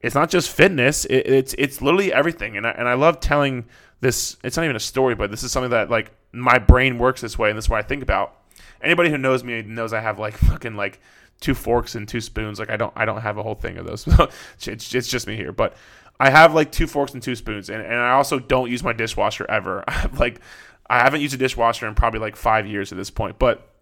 it's 0.00 0.14
not 0.14 0.30
just 0.30 0.50
fitness. 0.50 1.04
It, 1.04 1.26
it's, 1.26 1.54
it's 1.58 1.82
literally 1.82 2.14
everything. 2.14 2.56
And 2.56 2.66
I, 2.66 2.70
and 2.70 2.88
I 2.88 2.94
love 2.94 3.20
telling 3.20 3.66
this, 4.00 4.38
it's 4.42 4.56
not 4.56 4.64
even 4.64 4.76
a 4.76 4.80
story, 4.80 5.14
but 5.14 5.30
this 5.30 5.42
is 5.42 5.52
something 5.52 5.72
that 5.72 5.90
like 5.90 6.12
my 6.32 6.56
brain 6.56 6.96
works 6.96 7.20
this 7.20 7.38
way. 7.38 7.50
And 7.50 7.58
this 7.58 7.66
is 7.66 7.68
what 7.68 7.84
I 7.84 7.86
think 7.86 8.02
about. 8.02 8.38
Anybody 8.80 9.10
who 9.10 9.18
knows 9.18 9.44
me 9.44 9.60
knows 9.60 9.92
I 9.92 10.00
have 10.00 10.18
like 10.18 10.34
fucking 10.38 10.76
like 10.76 10.98
two 11.40 11.54
forks 11.54 11.94
and 11.94 12.08
two 12.08 12.20
spoons. 12.20 12.58
Like 12.58 12.70
I 12.70 12.76
don't, 12.76 12.92
I 12.96 13.04
don't 13.04 13.20
have 13.20 13.38
a 13.38 13.42
whole 13.42 13.54
thing 13.54 13.78
of 13.78 13.86
those. 13.86 14.06
it's, 14.66 14.94
it's 14.94 15.08
just 15.08 15.26
me 15.26 15.36
here. 15.36 15.52
But 15.52 15.76
I 16.18 16.30
have 16.30 16.54
like 16.54 16.72
two 16.72 16.86
forks 16.86 17.14
and 17.14 17.22
two 17.22 17.36
spoons, 17.36 17.68
and, 17.68 17.82
and 17.82 17.94
I 17.94 18.12
also 18.12 18.38
don't 18.38 18.70
use 18.70 18.82
my 18.82 18.92
dishwasher 18.92 19.46
ever. 19.48 19.84
like 20.18 20.40
I 20.88 21.00
haven't 21.00 21.20
used 21.20 21.34
a 21.34 21.38
dishwasher 21.38 21.86
in 21.86 21.94
probably 21.94 22.20
like 22.20 22.36
five 22.36 22.66
years 22.66 22.92
at 22.92 22.98
this 22.98 23.10
point, 23.10 23.38
but. 23.38 23.72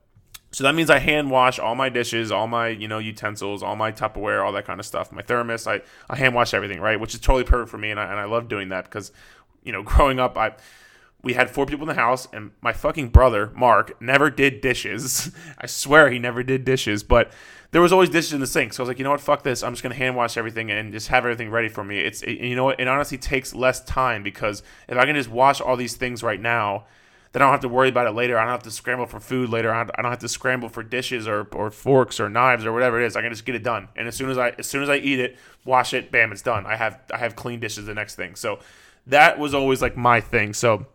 So 0.50 0.62
that 0.62 0.76
means 0.76 0.88
I 0.88 1.00
hand 1.00 1.32
wash 1.32 1.58
all 1.58 1.74
my 1.74 1.88
dishes, 1.88 2.30
all 2.30 2.46
my 2.46 2.68
you 2.68 2.86
know 2.86 2.98
utensils, 2.98 3.60
all 3.60 3.74
my 3.74 3.90
Tupperware, 3.90 4.44
all 4.44 4.52
that 4.52 4.64
kind 4.64 4.78
of 4.78 4.86
stuff. 4.86 5.10
My 5.10 5.20
thermos, 5.20 5.66
I, 5.66 5.80
I 6.08 6.14
hand 6.14 6.32
wash 6.32 6.54
everything, 6.54 6.80
right? 6.80 7.00
Which 7.00 7.12
is 7.12 7.18
totally 7.18 7.42
perfect 7.42 7.72
for 7.72 7.78
me, 7.78 7.90
and 7.90 7.98
I, 7.98 8.04
and 8.04 8.20
I 8.20 8.24
love 8.26 8.46
doing 8.46 8.68
that 8.68 8.84
because, 8.84 9.10
you 9.64 9.72
know, 9.72 9.82
growing 9.82 10.20
up, 10.20 10.38
I 10.38 10.52
we 11.24 11.32
had 11.32 11.50
four 11.50 11.66
people 11.66 11.88
in 11.88 11.96
the 11.96 12.00
house, 12.00 12.28
and 12.32 12.52
my 12.60 12.72
fucking 12.72 13.08
brother 13.08 13.50
Mark 13.56 14.00
never 14.00 14.30
did 14.30 14.60
dishes. 14.60 15.32
I 15.58 15.66
swear 15.66 16.10
he 16.10 16.18
never 16.18 16.42
did 16.42 16.64
dishes, 16.64 17.02
but 17.02 17.32
there 17.70 17.80
was 17.80 17.92
always 17.92 18.10
dishes 18.10 18.32
in 18.32 18.40
the 18.40 18.46
sink. 18.46 18.72
So 18.72 18.82
I 18.82 18.84
was 18.84 18.88
like, 18.88 18.98
you 18.98 19.04
know 19.04 19.10
what, 19.10 19.20
fuck 19.20 19.42
this. 19.42 19.62
I'm 19.62 19.72
just 19.72 19.82
gonna 19.82 19.94
hand 19.94 20.14
wash 20.14 20.36
everything 20.36 20.70
and 20.70 20.92
just 20.92 21.08
have 21.08 21.24
everything 21.24 21.50
ready 21.50 21.68
for 21.68 21.82
me. 21.82 21.98
It's 21.98 22.22
it, 22.22 22.38
you 22.38 22.54
know 22.54 22.64
what, 22.64 22.78
it 22.78 22.86
honestly 22.86 23.18
takes 23.18 23.54
less 23.54 23.82
time 23.84 24.22
because 24.22 24.62
if 24.86 24.96
I 24.96 25.04
can 25.06 25.16
just 25.16 25.30
wash 25.30 25.60
all 25.60 25.76
these 25.76 25.96
things 25.96 26.22
right 26.22 26.40
now, 26.40 26.84
then 27.32 27.42
I 27.42 27.46
don't 27.46 27.52
have 27.52 27.62
to 27.62 27.68
worry 27.68 27.88
about 27.88 28.06
it 28.06 28.12
later. 28.12 28.38
I 28.38 28.42
don't 28.42 28.52
have 28.52 28.62
to 28.62 28.70
scramble 28.70 29.06
for 29.06 29.18
food 29.18 29.50
later. 29.50 29.74
I 29.74 29.82
don't 29.82 30.04
have 30.04 30.20
to 30.20 30.28
scramble 30.28 30.68
for 30.68 30.84
dishes 30.84 31.26
or, 31.26 31.48
or 31.52 31.68
forks 31.72 32.20
or 32.20 32.28
knives 32.28 32.64
or 32.64 32.72
whatever 32.72 33.02
it 33.02 33.06
is. 33.06 33.16
I 33.16 33.22
can 33.22 33.32
just 33.32 33.44
get 33.44 33.56
it 33.56 33.64
done. 33.64 33.88
And 33.96 34.06
as 34.06 34.14
soon 34.14 34.30
as 34.30 34.38
I 34.38 34.50
as 34.50 34.68
soon 34.68 34.84
as 34.84 34.88
I 34.88 34.98
eat 34.98 35.18
it, 35.18 35.36
wash 35.64 35.94
it, 35.94 36.12
bam, 36.12 36.30
it's 36.30 36.42
done. 36.42 36.64
I 36.64 36.76
have 36.76 37.00
I 37.12 37.18
have 37.18 37.34
clean 37.34 37.58
dishes 37.58 37.86
the 37.86 37.94
next 37.94 38.14
thing. 38.14 38.36
So 38.36 38.60
that 39.08 39.36
was 39.36 39.52
always 39.52 39.82
like 39.82 39.96
my 39.96 40.20
thing. 40.20 40.54
So 40.54 40.86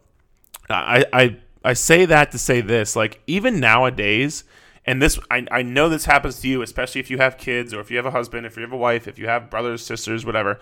I 0.70 1.06
I 1.14 1.38
I 1.64 1.74
say 1.74 2.06
that 2.06 2.32
to 2.32 2.38
say 2.38 2.62
this, 2.62 2.96
like 2.96 3.22
even 3.28 3.60
nowadays 3.60 4.44
and 4.86 5.02
this 5.02 5.20
I, 5.30 5.46
I 5.52 5.62
know 5.62 5.90
this 5.90 6.06
happens 6.06 6.40
to 6.42 6.48
you 6.48 6.62
especially 6.62 7.00
if 7.00 7.12
you 7.12 7.18
have 7.18 7.38
kids 7.38 7.74
or 7.74 7.80
if 7.80 7.92
you 7.92 7.98
have 7.98 8.06
a 8.06 8.12
husband 8.12 8.46
if 8.46 8.56
you 8.56 8.64
have 8.64 8.72
a 8.72 8.78
wife 8.78 9.08
if 9.08 9.20
you 9.20 9.28
have 9.28 9.50
brothers 9.50 9.86
sisters 9.86 10.26
whatever. 10.26 10.60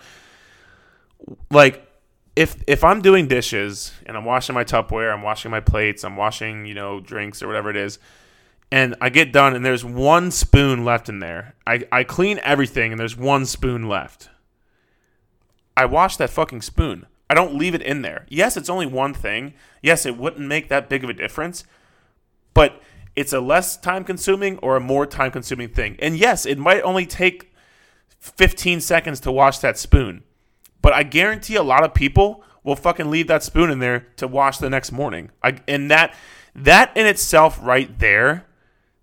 Like 1.50 1.88
if 2.36 2.62
if 2.68 2.84
i'm 2.84 3.02
doing 3.02 3.26
dishes 3.26 3.92
and 4.06 4.16
i'm 4.16 4.24
washing 4.24 4.54
my 4.54 4.62
tupperware 4.62 5.12
i'm 5.12 5.22
washing 5.22 5.50
my 5.50 5.58
plates 5.58 6.04
i'm 6.04 6.16
washing 6.16 6.66
you 6.66 6.74
know 6.74 7.00
drinks 7.00 7.42
or 7.42 7.48
whatever 7.48 7.68
it 7.68 7.76
is 7.76 7.98
and 8.70 8.94
i 9.00 9.08
get 9.08 9.32
done 9.32 9.56
and 9.56 9.64
there's 9.64 9.84
one 9.84 10.30
spoon 10.30 10.84
left 10.84 11.08
in 11.08 11.18
there 11.18 11.56
i, 11.66 11.82
I 11.90 12.04
clean 12.04 12.38
everything 12.44 12.92
and 12.92 13.00
there's 13.00 13.16
one 13.16 13.44
spoon 13.44 13.88
left. 13.88 14.30
I 15.76 15.84
wash 15.86 16.16
that 16.18 16.30
fucking 16.30 16.62
spoon 16.62 17.06
i 17.28 17.34
don't 17.34 17.54
leave 17.54 17.74
it 17.74 17.82
in 17.82 18.02
there 18.02 18.26
yes 18.28 18.56
it's 18.56 18.68
only 18.68 18.86
one 18.86 19.14
thing 19.14 19.54
yes 19.82 20.06
it 20.06 20.16
wouldn't 20.16 20.46
make 20.46 20.68
that 20.68 20.88
big 20.88 21.04
of 21.04 21.10
a 21.10 21.14
difference 21.14 21.64
but 22.54 22.80
it's 23.18 23.32
a 23.32 23.40
less 23.40 23.76
time 23.76 24.04
consuming 24.04 24.58
or 24.58 24.76
a 24.76 24.80
more 24.80 25.04
time 25.04 25.32
consuming 25.32 25.68
thing. 25.70 25.96
And 25.98 26.16
yes, 26.16 26.46
it 26.46 26.56
might 26.56 26.82
only 26.82 27.04
take 27.04 27.52
15 28.20 28.80
seconds 28.80 29.18
to 29.20 29.32
wash 29.32 29.58
that 29.58 29.76
spoon, 29.76 30.22
but 30.80 30.92
I 30.92 31.02
guarantee 31.02 31.56
a 31.56 31.64
lot 31.64 31.82
of 31.82 31.94
people 31.94 32.44
will 32.62 32.76
fucking 32.76 33.10
leave 33.10 33.26
that 33.26 33.42
spoon 33.42 33.70
in 33.70 33.80
there 33.80 34.06
to 34.18 34.28
wash 34.28 34.58
the 34.58 34.70
next 34.70 34.92
morning. 34.92 35.32
I, 35.42 35.58
and 35.66 35.90
that 35.90 36.14
that 36.54 36.96
in 36.96 37.06
itself 37.06 37.58
right 37.60 37.98
there 37.98 38.46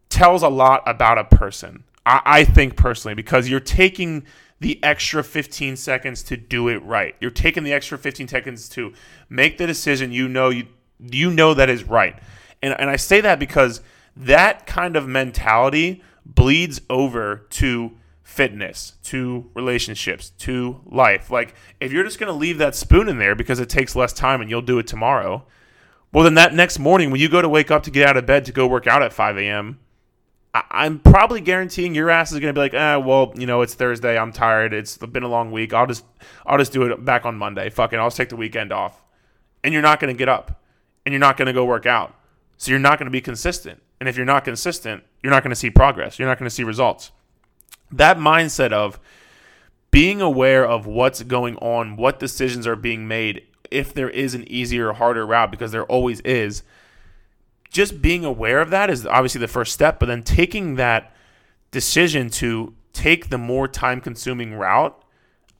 tells 0.08 0.44
a 0.44 0.50
lot 0.50 0.82
about 0.86 1.18
a 1.18 1.26
person. 1.26 1.84
I, 2.06 2.22
I 2.26 2.44
think 2.46 2.78
personally 2.78 3.16
because 3.16 3.50
you're 3.50 3.60
taking 3.60 4.24
the 4.66 4.84
extra 4.84 5.24
15 5.24 5.76
seconds 5.76 6.24
to 6.24 6.36
do 6.36 6.70
it 6.70 6.82
right. 6.82 7.16
You're 7.20 7.30
taking 7.30 7.64
the 7.64 7.72
extra 7.72 8.00
15 8.00 8.28
seconds 8.28 8.68
to 8.70 8.94
make 9.30 9.60
the 9.60 9.68
decision 9.68 10.12
you 10.12 10.28
know 10.28 10.50
you 10.50 10.66
you 11.00 11.30
know 11.30 11.54
that 11.54 11.70
is 11.70 11.84
right. 11.84 12.18
And 12.64 12.74
and 12.80 12.90
I 12.90 12.96
say 12.96 13.22
that 13.22 13.38
because 13.38 13.82
that 14.18 14.66
kind 14.66 14.96
of 14.96 15.08
mentality 15.08 16.02
bleeds 16.26 16.82
over 16.90 17.46
to 17.52 17.92
fitness, 18.24 18.94
to 19.04 19.52
relationships, 19.54 20.32
to 20.40 20.82
life. 20.84 21.30
Like 21.30 21.54
if 21.80 21.94
you're 21.94 22.04
just 22.04 22.18
going 22.18 22.34
to 22.34 22.34
leave 22.34 22.58
that 22.58 22.74
spoon 22.74 23.08
in 23.08 23.20
there 23.20 23.36
because 23.36 23.60
it 23.60 23.70
takes 23.70 23.96
less 23.96 24.14
time 24.14 24.42
and 24.42 24.50
you'll 24.50 24.64
do 24.64 24.80
it 24.80 24.88
tomorrow, 24.88 25.46
well, 26.12 26.24
then 26.24 26.34
that 26.34 26.56
next 26.56 26.80
morning 26.80 27.12
when 27.12 27.22
you 27.22 27.30
go 27.30 27.40
to 27.40 27.50
wake 27.50 27.70
up 27.70 27.84
to 27.84 27.92
get 27.92 28.08
out 28.10 28.18
of 28.18 28.26
bed 28.26 28.46
to 28.46 28.52
go 28.52 28.66
work 28.66 28.88
out 28.88 29.04
at 29.04 29.14
5 29.14 29.38
a.m., 29.38 29.78
I- 30.56 30.86
am 30.86 31.00
probably 31.00 31.42
guaranteeing 31.42 31.94
your 31.94 32.10
ass 32.10 32.32
is 32.32 32.40
going 32.40 32.54
to 32.54 32.58
be 32.58 32.62
like, 32.62 32.74
ah, 32.74 32.98
well, 32.98 33.34
you 33.36 33.46
know, 33.46 33.62
it's 33.62 33.74
Thursday. 33.74 34.18
I'm 34.18 34.32
tired. 34.32 34.74
It's 34.74 34.98
been 34.98 35.24
a 35.24 35.28
long 35.28 35.52
week. 35.52 35.74
I'll 35.74 35.86
just, 35.86 36.06
I'll 36.46 36.58
just 36.58 36.72
do 36.72 36.84
it 36.84 37.04
back 37.04 37.26
on 37.26 37.38
Monday. 37.38 37.70
Fucking, 37.70 38.00
I'll 38.00 38.08
just 38.08 38.16
take 38.16 38.30
the 38.30 38.38
weekend 38.38 38.72
off. 38.72 39.04
And 39.64 39.74
you're 39.74 39.82
not 39.82 40.00
going 40.00 40.14
to 40.14 40.18
get 40.18 40.30
up, 40.30 40.62
and 41.06 41.12
you're 41.12 41.20
not 41.20 41.36
going 41.36 41.48
to 41.48 41.54
go 41.54 41.66
work 41.66 41.86
out. 41.86 42.16
So 42.58 42.72
you're 42.72 42.80
not 42.80 43.00
going 43.00 43.08
to 43.08 43.12
be 43.12 43.20
consistent. 43.20 43.82
And 44.00 44.08
if 44.08 44.16
you're 44.16 44.26
not 44.26 44.46
consistent, 44.46 45.04
you're 45.22 45.32
not 45.32 45.44
going 45.44 45.52
to 45.52 45.56
see 45.56 45.70
progress. 45.70 46.18
You're 46.18 46.28
not 46.28 46.40
going 46.40 46.50
to 46.50 46.56
see 46.56 46.64
results. 46.64 47.12
That 47.92 48.18
mindset 48.18 48.72
of 48.72 49.00
being 49.92 50.22
aware 50.22 50.66
of 50.66 50.86
what's 50.86 51.24
going 51.24 51.58
on, 51.58 51.98
what 51.98 52.20
decisions 52.20 52.66
are 52.66 52.76
being 52.76 53.08
made, 53.08 53.44
if 53.72 53.94
there 53.94 54.10
is 54.10 54.36
an 54.36 54.50
easier 54.50 54.90
or 54.90 54.94
harder 54.94 55.26
route, 55.26 55.52
because 55.52 55.72
there 55.72 55.86
always 55.86 56.22
is, 56.22 56.64
just 57.70 58.02
being 58.02 58.24
aware 58.24 58.62
of 58.62 58.70
that 58.70 58.90
is 58.90 59.06
obviously 59.06 59.40
the 59.40 59.48
first 59.48 59.74
step. 59.74 60.00
But 60.00 60.08
then 60.08 60.24
taking 60.24 60.76
that 60.76 61.14
decision 61.72 62.30
to 62.30 62.74
take 62.94 63.30
the 63.30 63.38
more 63.38 63.68
time 63.68 64.00
consuming 64.02 64.54
route 64.54 65.02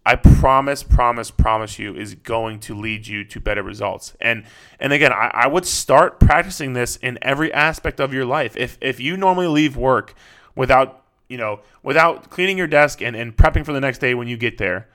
I 0.06 0.16
promise, 0.16 0.84
promise, 0.84 1.32
promise 1.32 1.80
you 1.80 1.96
is 1.96 2.14
going 2.14 2.60
to 2.62 2.76
lead 2.76 3.08
you 3.08 3.24
to 3.26 3.40
better 3.40 3.64
results. 3.64 4.16
And 4.22 4.44
and 4.80 4.94
again, 4.94 5.12
I, 5.12 5.32
I, 5.34 5.48
would 5.48 5.66
start 5.66 6.20
practicing 6.20 6.74
this 6.74 6.98
in 6.98 7.18
every 7.24 7.52
aspect 7.52 8.00
of 8.00 8.14
your 8.14 8.26
life. 8.26 8.56
If 8.56 8.78
if 8.82 9.00
you 9.00 9.18
normally 9.18 9.48
leave 9.48 9.76
work 9.76 10.14
without 10.56 11.04
you 11.28 11.38
know 11.38 11.62
without 11.82 12.30
cleaning 12.30 12.56
your 12.56 12.68
desk 12.68 13.02
and, 13.02 13.16
and 13.16 13.36
prepping 13.36 13.66
for 13.66 13.74
the 13.74 13.82
next 13.82 13.98
day 13.98 14.14
when 14.14 14.28
you 14.28 14.38
get 14.38 14.60
there, 14.60 14.90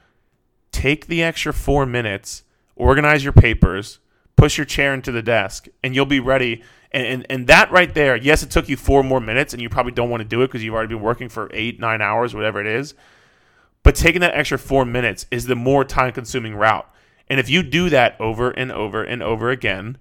take 0.71 1.09
the 1.09 1.25
extra 1.25 1.53
four 1.53 1.87
minutes, 1.87 2.45
organize 2.77 3.25
your 3.25 3.33
papers, 3.33 3.99
push 4.37 4.57
your 4.57 4.65
chair 4.65 4.95
into 4.95 5.11
the 5.11 5.23
desk, 5.23 5.67
and 5.83 5.93
you'll 5.93 6.07
be 6.07 6.21
ready. 6.21 6.63
And, 6.93 7.07
and, 7.07 7.27
and 7.31 7.47
that 7.47 7.71
right 7.71 7.93
there, 7.93 8.17
yes, 8.17 8.43
it 8.43 8.51
took 8.51 8.69
you 8.69 8.77
four 8.77 9.05
more 9.05 9.21
minutes, 9.21 9.53
and 9.53 9.63
you 9.63 9.69
probably 9.69 9.93
don't 9.93 10.11
want 10.11 10.23
to 10.23 10.29
do 10.29 10.43
it 10.43 10.49
because 10.49 10.65
you've 10.65 10.75
already 10.75 10.95
been 10.95 11.03
working 11.03 11.29
for 11.29 11.49
eight, 11.53 11.79
nine 11.79 12.01
hours, 12.01 12.35
whatever 12.35 12.61
it 12.61 12.67
is 12.67 12.95
but 13.83 13.95
taking 13.95 14.21
that 14.21 14.35
extra 14.35 14.59
four 14.59 14.85
minutes 14.85 15.27
is 15.31 15.47
the 15.47 15.57
more 15.57 15.85
time 15.85 16.13
consuming 16.13 16.55
route. 16.55 16.89
And 17.29 17.41
if 17.41 17.49
you 17.49 17.63
do 17.63 17.89
that 17.91 18.21
over 18.21 18.51
and 18.51 18.71
over 18.73 19.03
and 19.03 19.23
over 19.23 19.51
again, 19.51 19.99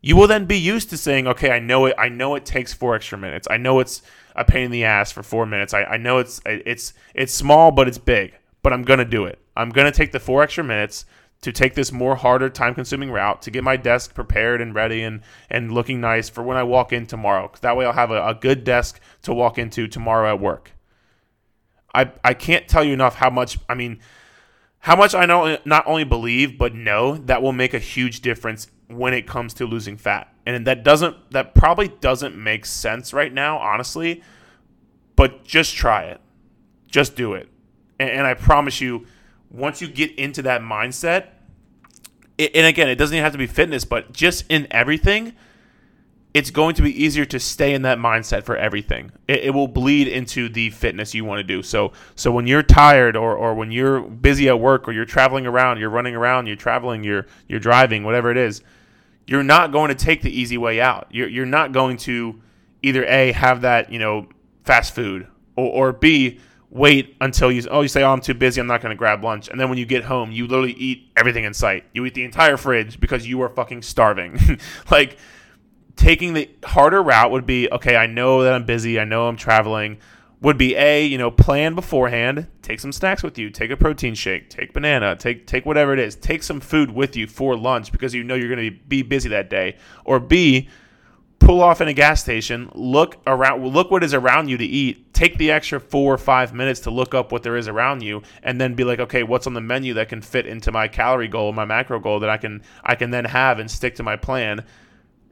you 0.00 0.16
will 0.16 0.28
then 0.28 0.46
be 0.46 0.58
used 0.58 0.90
to 0.90 0.96
saying, 0.96 1.26
okay, 1.26 1.50
I 1.50 1.58
know 1.58 1.86
it. 1.86 1.94
I 1.98 2.08
know 2.08 2.36
it 2.36 2.46
takes 2.46 2.72
four 2.72 2.94
extra 2.94 3.18
minutes. 3.18 3.48
I 3.50 3.56
know 3.56 3.80
it's 3.80 4.00
a 4.36 4.44
pain 4.44 4.66
in 4.66 4.70
the 4.70 4.84
ass 4.84 5.10
for 5.10 5.22
four 5.22 5.44
minutes. 5.44 5.74
I, 5.74 5.82
I 5.84 5.96
know 5.96 6.18
it's 6.18 6.40
it's 6.46 6.94
it's 7.14 7.34
small, 7.34 7.72
but 7.72 7.88
it's 7.88 7.98
big. 7.98 8.34
But 8.62 8.72
I'm 8.72 8.82
gonna 8.82 9.04
do 9.04 9.24
it. 9.24 9.40
I'm 9.56 9.70
gonna 9.70 9.90
take 9.90 10.12
the 10.12 10.20
four 10.20 10.42
extra 10.42 10.62
minutes 10.62 11.04
to 11.40 11.52
take 11.52 11.74
this 11.74 11.92
more 11.92 12.16
harder, 12.16 12.48
time 12.48 12.74
consuming 12.74 13.10
route 13.10 13.42
to 13.42 13.50
get 13.50 13.62
my 13.62 13.76
desk 13.76 14.14
prepared 14.14 14.60
and 14.60 14.74
ready 14.74 15.02
and 15.02 15.22
and 15.48 15.72
looking 15.72 16.00
nice 16.00 16.28
for 16.28 16.42
when 16.42 16.56
I 16.56 16.62
walk 16.64 16.92
in 16.92 17.06
tomorrow. 17.06 17.50
That 17.60 17.76
way, 17.76 17.86
I'll 17.86 17.92
have 17.92 18.10
a, 18.10 18.26
a 18.26 18.34
good 18.34 18.64
desk 18.64 19.00
to 19.22 19.32
walk 19.32 19.58
into 19.58 19.86
tomorrow 19.86 20.30
at 20.30 20.40
work. 20.40 20.72
I 21.94 22.12
I 22.24 22.34
can't 22.34 22.66
tell 22.66 22.84
you 22.84 22.92
enough 22.92 23.16
how 23.16 23.30
much 23.30 23.58
I 23.68 23.74
mean 23.74 24.00
how 24.80 24.96
much 24.96 25.14
I 25.14 25.26
know 25.26 25.58
not 25.64 25.86
only 25.86 26.04
believe 26.04 26.58
but 26.58 26.74
know 26.74 27.16
that 27.16 27.42
will 27.42 27.52
make 27.52 27.74
a 27.74 27.78
huge 27.78 28.20
difference 28.20 28.68
when 28.88 29.14
it 29.14 29.26
comes 29.26 29.54
to 29.54 29.66
losing 29.66 29.96
fat. 29.96 30.32
And 30.46 30.66
that 30.66 30.82
doesn't 30.82 31.30
that 31.30 31.54
probably 31.54 31.88
doesn't 31.88 32.36
make 32.36 32.66
sense 32.66 33.12
right 33.12 33.32
now, 33.32 33.58
honestly. 33.58 34.22
But 35.14 35.44
just 35.44 35.74
try 35.74 36.04
it. 36.04 36.20
Just 36.86 37.16
do 37.16 37.34
it. 37.34 37.48
And, 37.98 38.10
and 38.10 38.26
I 38.26 38.34
promise 38.34 38.80
you, 38.80 39.06
once 39.50 39.80
you 39.80 39.88
get 39.88 40.14
into 40.18 40.42
that 40.42 40.60
mindset, 40.60 41.28
it, 42.36 42.54
and 42.54 42.66
again, 42.66 42.88
it 42.88 42.96
doesn't 42.96 43.14
even 43.14 43.24
have 43.24 43.32
to 43.32 43.38
be 43.38 43.46
fitness, 43.46 43.84
but 43.84 44.12
just 44.12 44.44
in 44.48 44.66
everything, 44.70 45.34
it's 46.34 46.50
going 46.50 46.74
to 46.74 46.82
be 46.82 47.02
easier 47.02 47.24
to 47.24 47.40
stay 47.40 47.74
in 47.74 47.82
that 47.82 47.98
mindset 47.98 48.44
for 48.44 48.56
everything. 48.56 49.10
It, 49.26 49.44
it, 49.44 49.50
will 49.50 49.66
bleed 49.66 50.08
into 50.08 50.48
the 50.48 50.70
fitness 50.70 51.14
you 51.14 51.24
want 51.24 51.38
to 51.38 51.42
do. 51.42 51.62
So, 51.62 51.92
so 52.14 52.30
when 52.30 52.46
you're 52.46 52.62
tired 52.62 53.16
or, 53.16 53.34
or 53.34 53.54
when 53.54 53.72
you're 53.72 54.02
busy 54.02 54.48
at 54.48 54.60
work 54.60 54.86
or 54.86 54.92
you're 54.92 55.06
traveling 55.06 55.46
around, 55.46 55.80
you're 55.80 55.90
running 55.90 56.14
around, 56.14 56.46
you're 56.46 56.56
traveling, 56.56 57.02
you're 57.02 57.26
you're 57.48 57.60
driving, 57.60 58.04
whatever 58.04 58.30
it 58.30 58.36
is, 58.36 58.62
you're 59.26 59.42
not 59.42 59.72
going 59.72 59.88
to 59.88 59.94
take 59.94 60.22
the 60.22 60.30
easy 60.30 60.58
way 60.58 60.80
out. 60.80 61.08
You're 61.10 61.28
you're 61.28 61.46
not 61.46 61.72
going 61.72 61.96
to 61.98 62.40
either 62.82 63.04
a 63.06 63.32
have 63.32 63.62
that 63.62 63.90
you 63.90 63.98
know 63.98 64.28
fast 64.64 64.94
food 64.94 65.26
or, 65.56 65.88
or 65.88 65.92
b 65.92 66.40
wait 66.70 67.16
until 67.20 67.50
you 67.50 67.66
oh 67.70 67.80
you 67.80 67.88
say 67.88 68.02
oh 68.02 68.12
I'm 68.12 68.20
too 68.20 68.34
busy 68.34 68.60
I'm 68.60 68.66
not 68.66 68.82
going 68.82 68.90
to 68.90 68.96
grab 68.96 69.24
lunch 69.24 69.48
and 69.48 69.58
then 69.58 69.70
when 69.70 69.78
you 69.78 69.86
get 69.86 70.04
home 70.04 70.30
you 70.30 70.46
literally 70.46 70.74
eat 70.74 71.10
everything 71.16 71.44
in 71.44 71.54
sight. 71.54 71.84
You 71.92 72.04
eat 72.04 72.14
the 72.14 72.24
entire 72.24 72.56
fridge 72.56 73.00
because 73.00 73.26
you 73.26 73.40
are 73.42 73.48
fucking 73.48 73.82
starving. 73.82 74.58
like 74.90 75.18
taking 75.96 76.32
the 76.34 76.48
harder 76.64 77.02
route 77.02 77.30
would 77.30 77.46
be 77.46 77.68
okay, 77.70 77.96
I 77.96 78.06
know 78.06 78.42
that 78.42 78.52
I'm 78.52 78.64
busy, 78.64 78.98
I 78.98 79.04
know 79.04 79.28
I'm 79.28 79.36
traveling. 79.36 79.98
Would 80.40 80.56
be 80.56 80.76
a, 80.76 81.04
you 81.04 81.18
know, 81.18 81.32
plan 81.32 81.74
beforehand, 81.74 82.46
take 82.62 82.78
some 82.78 82.92
snacks 82.92 83.24
with 83.24 83.38
you, 83.38 83.50
take 83.50 83.72
a 83.72 83.76
protein 83.76 84.14
shake, 84.14 84.48
take 84.48 84.72
banana, 84.72 85.16
take 85.16 85.48
take 85.48 85.66
whatever 85.66 85.92
it 85.92 85.98
is, 85.98 86.14
take 86.14 86.44
some 86.44 86.60
food 86.60 86.92
with 86.92 87.16
you 87.16 87.26
for 87.26 87.56
lunch 87.56 87.90
because 87.90 88.14
you 88.14 88.22
know 88.22 88.36
you're 88.36 88.54
going 88.54 88.70
to 88.70 88.78
be 88.86 89.02
busy 89.02 89.28
that 89.30 89.50
day. 89.50 89.76
Or 90.04 90.20
B, 90.20 90.68
pull 91.48 91.62
off 91.62 91.80
in 91.80 91.88
a 91.88 91.94
gas 91.94 92.20
station, 92.20 92.70
look 92.74 93.16
around, 93.26 93.66
look 93.66 93.90
what 93.90 94.04
is 94.04 94.12
around 94.12 94.48
you 94.48 94.58
to 94.58 94.64
eat, 94.66 95.14
take 95.14 95.38
the 95.38 95.50
extra 95.50 95.80
four 95.80 96.12
or 96.12 96.18
five 96.18 96.52
minutes 96.52 96.80
to 96.80 96.90
look 96.90 97.14
up 97.14 97.32
what 97.32 97.42
there 97.42 97.56
is 97.56 97.66
around 97.66 98.02
you, 98.02 98.20
and 98.42 98.60
then 98.60 98.74
be 98.74 98.84
like, 98.84 98.98
okay, 98.98 99.22
what's 99.22 99.46
on 99.46 99.54
the 99.54 99.60
menu 99.62 99.94
that 99.94 100.10
can 100.10 100.20
fit 100.20 100.44
into 100.44 100.70
my 100.70 100.86
calorie 100.88 101.26
goal, 101.26 101.54
my 101.54 101.64
macro 101.64 101.98
goal 101.98 102.20
that 102.20 102.28
I 102.28 102.36
can 102.36 102.62
I 102.84 102.96
can 102.96 103.10
then 103.10 103.24
have 103.24 103.58
and 103.58 103.70
stick 103.70 103.94
to 103.94 104.02
my 104.02 104.14
plan 104.14 104.62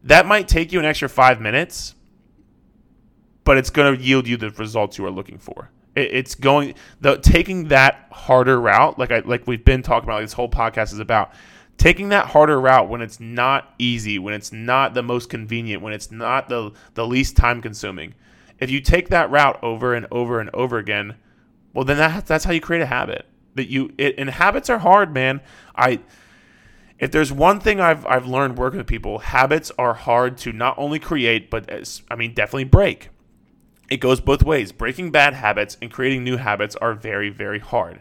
that 0.05 0.25
might 0.25 0.49
take 0.49 0.73
you 0.73 0.79
an 0.79 0.87
extra 0.87 1.09
five 1.09 1.39
minutes, 1.41 1.95
but 3.45 3.59
it's 3.59 3.69
going 3.69 3.95
to 3.95 4.03
yield 4.03 4.27
you 4.27 4.39
the 4.39 4.51
results 4.51 4.97
you 4.97 5.05
are 5.05 5.11
looking 5.11 5.37
for. 5.37 5.71
It, 5.95 6.13
it's 6.13 6.35
going 6.35 6.77
the 7.01 7.19
taking 7.19 7.69
that 7.69 8.07
harder 8.11 8.59
route, 8.59 8.99
like 8.99 9.11
I 9.11 9.19
like 9.19 9.47
we've 9.47 9.65
been 9.65 9.83
talking 9.83 10.09
about. 10.09 10.15
Like 10.17 10.25
this 10.25 10.33
whole 10.33 10.49
podcast 10.49 10.95
is 10.95 10.99
about 10.99 11.33
taking 11.79 12.09
that 12.09 12.29
harder 12.29 12.61
route 12.61 12.89
when 12.89 13.03
it's 13.03 13.21
not 13.21 13.75
easy, 13.79 14.19
when 14.19 14.35
it's 14.35 14.53
not 14.53 14.95
the 14.95 15.03
most 15.03 15.29
convenient, 15.29 15.83
when 15.83 15.93
it's 15.93 16.11
not 16.11 16.49
the 16.49 16.73
the 16.95 17.07
least 17.07 17.37
time 17.37 17.61
consuming. 17.61 18.15
If 18.59 18.71
you 18.71 18.81
take 18.81 19.09
that 19.11 19.31
route 19.31 19.59
over 19.63 19.95
and 19.95 20.07
over 20.11 20.41
and 20.41 20.51
over 20.55 20.79
again, 20.79 21.17
well, 21.75 21.85
then 21.85 21.99
that, 21.99 22.27
that's 22.27 22.45
how 22.45 22.53
you 22.53 22.61
create 22.61 22.83
a 22.83 22.87
habit. 22.87 23.27
That 23.55 23.69
you 23.69 23.93
it, 23.99 24.15
and 24.19 24.31
habits 24.31 24.71
are 24.71 24.79
hard, 24.79 25.13
man. 25.13 25.41
I 25.75 26.01
if 26.99 27.11
there's 27.11 27.33
one 27.33 27.61
thing 27.61 27.81
I've 27.81 28.07
I've 28.07 28.27
learned 28.27 28.57
working 28.57 28.79
with 28.79 28.87
people, 28.87 29.19
habits 29.19 29.71
are 29.79 29.95
hard 29.95 30.39
to 30.39 30.53
not 30.53 30.79
only 30.79 30.99
create, 30.99 31.51
but 31.51 31.69
as, 31.69 32.03
I 32.11 32.17
mean 32.17 32.35
definitely 32.35 32.65
break. 32.65 33.11
It 33.91 33.99
goes 33.99 34.21
both 34.21 34.43
ways. 34.43 34.73
Breaking 34.73 35.11
bad 35.11 35.35
habits 35.35 35.77
and 35.81 35.93
creating 35.93 36.25
new 36.25 36.39
habits 36.39 36.75
are 36.77 36.95
very 36.95 37.29
very 37.29 37.59
hard. 37.59 38.01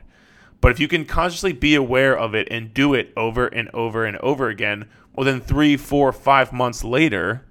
But 0.61 0.71
if 0.71 0.79
you 0.79 0.87
can 0.87 1.05
consciously 1.05 1.53
be 1.53 1.75
aware 1.75 2.17
of 2.17 2.33
it 2.33 2.47
and 2.49 2.73
do 2.73 2.93
it 2.93 3.13
over 3.15 3.47
and 3.47 3.69
over 3.73 4.05
and 4.05 4.17
over 4.17 4.49
again, 4.49 4.87
well 5.13 5.25
then 5.25 5.41
three, 5.41 5.77
four, 5.77 6.11
five 6.11 6.51
months 6.51 6.83
later, 6.83 7.45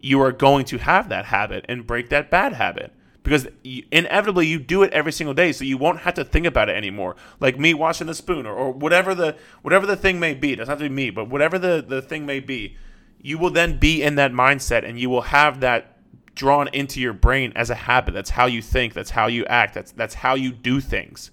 you 0.00 0.20
are 0.20 0.32
going 0.32 0.64
to 0.66 0.78
have 0.78 1.08
that 1.08 1.26
habit 1.26 1.64
and 1.68 1.86
break 1.86 2.08
that 2.10 2.30
bad 2.30 2.54
habit. 2.54 2.92
Because 3.22 3.46
inevitably 3.62 4.48
you 4.48 4.58
do 4.58 4.82
it 4.82 4.92
every 4.92 5.12
single 5.12 5.34
day 5.34 5.52
so 5.52 5.62
you 5.64 5.78
won't 5.78 6.00
have 6.00 6.14
to 6.14 6.24
think 6.24 6.44
about 6.44 6.68
it 6.68 6.76
anymore. 6.76 7.14
Like 7.38 7.56
me 7.56 7.72
washing 7.72 8.08
the 8.08 8.14
spoon 8.14 8.46
or, 8.46 8.54
or 8.54 8.72
whatever 8.72 9.14
the 9.14 9.36
whatever 9.62 9.86
the 9.86 9.96
thing 9.96 10.18
may 10.18 10.34
be 10.34 10.52
it 10.52 10.56
doesn't 10.56 10.70
have 10.70 10.78
to 10.78 10.88
be 10.88 10.94
me 10.94 11.10
but 11.10 11.28
whatever 11.28 11.56
the, 11.58 11.84
the 11.86 12.02
thing 12.02 12.26
may 12.26 12.40
be 12.40 12.76
you 13.20 13.38
will 13.38 13.50
then 13.50 13.78
be 13.78 14.02
in 14.02 14.16
that 14.16 14.32
mindset 14.32 14.84
and 14.84 14.98
you 14.98 15.08
will 15.08 15.22
have 15.22 15.60
that 15.60 15.98
drawn 16.34 16.66
into 16.68 17.00
your 17.00 17.12
brain 17.12 17.52
as 17.54 17.70
a 17.70 17.74
habit. 17.74 18.14
That's 18.14 18.30
how 18.30 18.46
you 18.46 18.60
think. 18.60 18.94
That's 18.94 19.10
how 19.10 19.28
you 19.28 19.44
act. 19.46 19.74
That's 19.74 19.92
that's 19.92 20.14
how 20.14 20.34
you 20.34 20.50
do 20.50 20.80
things 20.80 21.30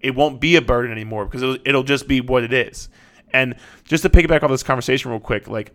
it 0.00 0.14
won't 0.14 0.40
be 0.40 0.56
a 0.56 0.62
burden 0.62 0.92
anymore 0.92 1.24
because 1.24 1.42
it'll, 1.42 1.58
it'll 1.64 1.82
just 1.82 2.06
be 2.08 2.20
what 2.20 2.44
it 2.44 2.52
is 2.52 2.88
and 3.32 3.54
just 3.84 4.02
to 4.02 4.10
piggyback 4.10 4.42
off 4.42 4.50
this 4.50 4.62
conversation 4.62 5.10
real 5.10 5.20
quick 5.20 5.48
like 5.48 5.74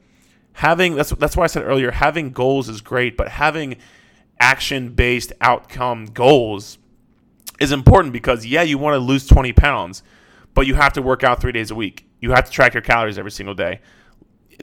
having 0.53 0.95
that's 0.95 1.11
that's 1.11 1.35
why 1.37 1.43
I 1.43 1.47
said 1.47 1.63
earlier 1.63 1.91
having 1.91 2.31
goals 2.31 2.69
is 2.69 2.81
great 2.81 3.17
but 3.17 3.29
having 3.29 3.77
action 4.41 4.89
based 4.89 5.31
outcome 5.39 6.07
goals 6.07 6.77
is 7.61 7.71
important 7.71 8.11
because, 8.11 8.45
yeah, 8.45 8.63
you 8.63 8.77
want 8.77 8.95
to 8.95 8.99
lose 8.99 9.27
20 9.27 9.53
pounds, 9.53 10.01
but 10.53 10.65
you 10.65 10.73
have 10.73 10.93
to 10.93 11.01
work 11.01 11.23
out 11.23 11.39
three 11.39 11.51
days 11.51 11.71
a 11.71 11.75
week. 11.75 12.07
You 12.19 12.31
have 12.31 12.45
to 12.45 12.51
track 12.51 12.73
your 12.73 12.81
calories 12.81 13.17
every 13.17 13.31
single 13.31 13.53
day. 13.53 13.79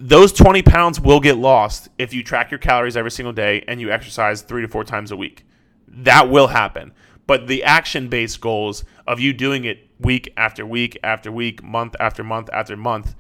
Those 0.01 0.33
20 0.33 0.62
pounds 0.62 1.01
will 1.01 1.21
get 1.21 1.38
lost 1.38 1.88
if 1.97 2.12
you 2.12 2.23
track 2.23 2.51
your 2.51 2.59
calories 2.59 2.97
every 2.97 3.11
single 3.11 3.33
day 3.33 3.64
and 3.66 3.81
you 3.81 3.90
exercise 3.90 4.42
three 4.42 4.62
to 4.62 4.68
four 4.68 4.85
times 4.85 5.12
a 5.12 5.16
week. 5.16 5.47
That 5.87 6.29
will 6.29 6.49
happen. 6.49 6.92
But 7.29 7.47
the 7.47 7.62
action 7.62 8.09
based 8.09 8.41
goals 8.41 8.85
of 9.07 9.21
you 9.21 9.33
doing 9.33 9.64
it 9.64 9.91
week 10.01 10.33
after 10.37 10.67
week 10.67 10.99
after 11.05 11.31
week, 11.31 11.62
month 11.62 11.95
after 12.01 12.25
month 12.25 12.49
after 12.53 12.75
month, 12.77 13.14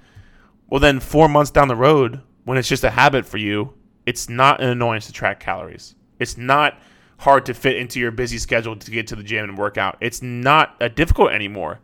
well, 0.66 0.80
then 0.80 0.98
four 0.98 1.28
months 1.28 1.50
down 1.50 1.68
the 1.68 1.76
road, 1.76 2.22
when 2.44 2.56
it's 2.56 2.68
just 2.68 2.82
a 2.82 2.90
habit 2.90 3.26
for 3.26 3.36
you, 3.36 3.74
it's 4.06 4.28
not 4.28 4.62
an 4.62 4.70
annoyance 4.70 5.06
to 5.06 5.12
track 5.12 5.40
calories. 5.40 5.94
It's 6.18 6.38
not 6.38 6.80
hard 7.18 7.44
to 7.46 7.54
fit 7.54 7.76
into 7.76 8.00
your 8.00 8.10
busy 8.10 8.38
schedule 8.38 8.74
to 8.76 8.90
get 8.90 9.06
to 9.08 9.16
the 9.16 9.22
gym 9.22 9.44
and 9.46 9.58
work 9.58 9.76
out. 9.76 9.98
It's 10.00 10.22
not 10.22 10.74
uh, 10.80 10.88
difficult 10.88 11.32
anymore 11.32 11.80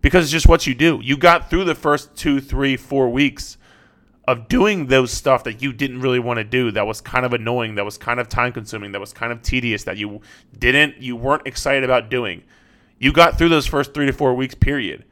because 0.00 0.24
it's 0.24 0.32
just 0.32 0.48
what 0.48 0.66
you 0.66 0.74
do. 0.74 1.00
You 1.02 1.18
got 1.18 1.50
through 1.50 1.64
the 1.64 1.74
first 1.74 2.16
two, 2.16 2.40
three, 2.40 2.78
four 2.78 3.10
weeks 3.10 3.58
of 4.28 4.48
doing 4.48 4.86
those 4.86 5.12
stuff 5.12 5.44
that 5.44 5.62
you 5.62 5.72
didn't 5.72 6.00
really 6.00 6.18
want 6.18 6.38
to 6.38 6.44
do 6.44 6.70
that 6.72 6.86
was 6.86 7.00
kind 7.00 7.24
of 7.24 7.32
annoying 7.32 7.76
that 7.76 7.84
was 7.84 7.96
kind 7.96 8.18
of 8.18 8.28
time 8.28 8.52
consuming 8.52 8.92
that 8.92 9.00
was 9.00 9.12
kind 9.12 9.32
of 9.32 9.40
tedious 9.42 9.84
that 9.84 9.96
you 9.96 10.20
didn't 10.58 10.96
you 11.00 11.14
weren't 11.14 11.46
excited 11.46 11.84
about 11.84 12.10
doing 12.10 12.42
you 12.98 13.12
got 13.12 13.38
through 13.38 13.48
those 13.48 13.66
first 13.66 13.94
three 13.94 14.06
to 14.06 14.12
four 14.12 14.34
weeks 14.34 14.54
period 14.54 15.04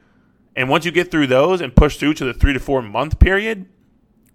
and 0.55 0.69
once 0.69 0.85
you 0.85 0.91
get 0.91 1.11
through 1.11 1.27
those 1.27 1.61
and 1.61 1.75
push 1.75 1.97
through 1.97 2.13
to 2.13 2.25
the 2.25 2.33
three 2.33 2.53
to 2.53 2.59
four 2.59 2.81
month 2.81 3.19
period 3.19 3.67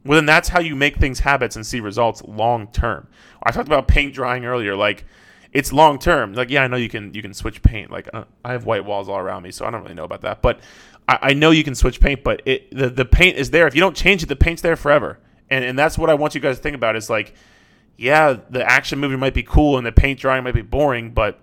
well, 0.04 0.16
then 0.16 0.26
that's 0.26 0.48
how 0.48 0.60
you 0.60 0.74
make 0.74 0.96
things 0.96 1.20
habits 1.20 1.56
and 1.56 1.66
see 1.66 1.80
results 1.80 2.22
long 2.24 2.68
term. 2.68 3.06
I 3.42 3.50
talked 3.50 3.68
about 3.68 3.88
paint 3.88 4.14
drying 4.14 4.44
earlier. 4.44 4.74
Like, 4.74 5.04
it's 5.52 5.72
long 5.72 5.98
term. 5.98 6.32
Like, 6.34 6.50
yeah, 6.50 6.62
I 6.62 6.66
know 6.66 6.76
you 6.76 6.88
can 6.88 7.12
you 7.14 7.22
can 7.22 7.34
switch 7.34 7.62
paint. 7.62 7.90
Like, 7.90 8.08
uh, 8.12 8.24
I 8.44 8.52
have 8.52 8.64
white 8.64 8.84
walls 8.84 9.08
all 9.08 9.18
around 9.18 9.42
me, 9.42 9.50
so 9.50 9.66
I 9.66 9.70
don't 9.70 9.82
really 9.82 9.94
know 9.94 10.04
about 10.04 10.22
that. 10.22 10.42
But 10.42 10.60
I, 11.08 11.18
I 11.22 11.32
know 11.34 11.50
you 11.50 11.64
can 11.64 11.74
switch 11.74 12.00
paint. 12.00 12.22
But 12.24 12.42
it 12.46 12.70
the, 12.76 12.90
the 12.90 13.04
paint 13.04 13.36
is 13.36 13.50
there. 13.50 13.66
If 13.66 13.74
you 13.74 13.80
don't 13.80 13.96
change 13.96 14.22
it, 14.22 14.26
the 14.26 14.36
paint's 14.36 14.62
there 14.62 14.76
forever. 14.76 15.18
And 15.48 15.64
and 15.64 15.78
that's 15.78 15.98
what 15.98 16.10
I 16.10 16.14
want 16.14 16.34
you 16.34 16.40
guys 16.40 16.56
to 16.56 16.62
think 16.62 16.76
about. 16.76 16.96
Is 16.96 17.10
like, 17.10 17.34
yeah, 17.96 18.36
the 18.50 18.68
action 18.68 18.98
movie 18.98 19.16
might 19.16 19.34
be 19.34 19.42
cool 19.42 19.76
and 19.76 19.86
the 19.86 19.92
paint 19.92 20.20
drying 20.20 20.44
might 20.44 20.54
be 20.54 20.62
boring, 20.62 21.10
but 21.10 21.40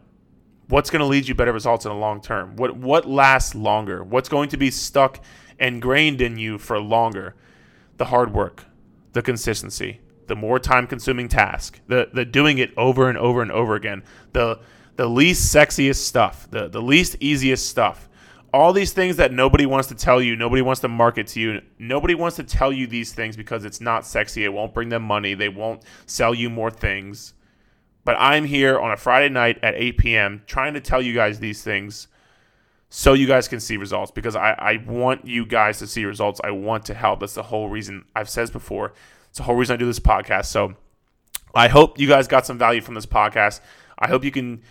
what's 0.70 0.90
going 0.90 1.00
to 1.00 1.06
lead 1.06 1.28
you 1.28 1.36
better 1.36 1.54
results 1.54 1.86
in 1.86 1.92
the 1.92 1.98
long 1.98 2.22
term? 2.22 2.56
What 2.56 2.78
what 2.78 3.06
lasts 3.06 3.56
longer? 3.56 4.04
What's 4.04 4.30
going 4.30 4.50
to 4.50 4.58
be 4.58 4.72
stuck 4.72 5.24
and 5.60 5.76
ingrained 5.76 6.22
in 6.22 6.38
you 6.38 6.58
for 6.58 6.80
longer? 6.80 7.36
the 7.98 8.06
hard 8.06 8.34
work, 8.34 8.66
the 9.14 9.22
consistency, 9.22 10.00
the 10.28 10.36
more 10.36 10.60
time 10.60 10.88
consuming 10.88 11.28
task, 11.28 11.80
the 11.88 12.10
the 12.14 12.26
doing 12.26 12.58
it 12.58 12.72
over 12.78 13.10
and 13.10 13.18
over 13.18 13.42
and 13.42 13.52
over 13.52 13.76
again, 13.76 14.04
the 14.34 14.60
the 14.98 15.08
least 15.08 15.54
sexiest 15.56 15.98
stuff, 15.98 16.50
the, 16.50 16.68
the 16.68 16.82
least 16.82 17.16
easiest 17.20 17.70
stuff. 17.70 18.10
All 18.54 18.74
these 18.74 18.94
things 18.94 19.18
that 19.18 19.32
nobody 19.32 19.66
wants 19.66 19.88
to 19.90 19.96
tell 19.96 20.22
you, 20.22 20.36
nobody 20.36 20.62
wants 20.62 20.82
to 20.82 20.88
market 20.88 21.28
to 21.28 21.40
you, 21.40 21.62
nobody 21.78 22.16
wants 22.16 22.36
to 22.38 22.44
tell 22.44 22.74
you 22.74 22.88
these 22.88 23.14
things 23.14 23.38
because 23.38 23.64
it's 23.64 23.80
not 23.80 24.06
sexy. 24.06 24.44
It 24.44 24.52
won't 24.52 24.74
bring 24.74 24.90
them 24.90 25.04
money. 25.04 25.36
They 25.36 25.50
won't 25.50 25.84
sell 26.08 26.34
you 26.34 26.50
more 26.50 26.72
things. 26.72 27.34
But 28.04 28.16
I'm 28.20 28.46
here 28.46 28.80
on 28.80 28.92
a 28.92 28.98
Friday 28.98 29.30
night 29.30 29.60
at 29.62 29.76
8 29.76 29.98
p.m. 29.98 30.44
trying 30.48 30.74
to 30.74 30.82
tell 30.82 31.02
you 31.02 31.14
guys 31.14 31.40
these 31.40 31.62
things 31.62 32.08
so 32.90 33.14
you 33.14 33.28
guys 33.28 33.48
can 33.48 33.60
see 33.60 33.76
results 33.76 34.12
because 34.12 34.36
I, 34.36 34.52
I 34.54 34.78
want 34.88 35.28
you 35.28 35.46
guys 35.46 35.80
to 35.80 35.88
see 35.88 36.06
results. 36.06 36.40
I 36.44 36.52
want 36.52 36.86
to 36.86 36.94
help. 36.94 37.20
That's 37.20 37.34
the 37.34 37.44
whole 37.44 37.70
reason 37.70 38.06
I've 38.16 38.30
said 38.30 38.52
before. 38.52 38.94
It's 39.38 39.40
the 39.40 39.44
whole 39.44 39.56
reason 39.56 39.76
I 39.76 39.78
do 39.78 39.86
this 39.86 40.00
podcast. 40.00 40.46
So 40.46 40.74
I 41.54 41.68
hope 41.68 42.00
you 42.00 42.08
guys 42.08 42.28
got 42.28 42.48
some 42.48 42.58
value 42.58 42.82
from 42.82 42.96
this 42.96 43.06
podcast. 43.06 43.60
I 44.00 44.08
hope 44.08 44.24
you 44.24 44.32
can 44.32 44.64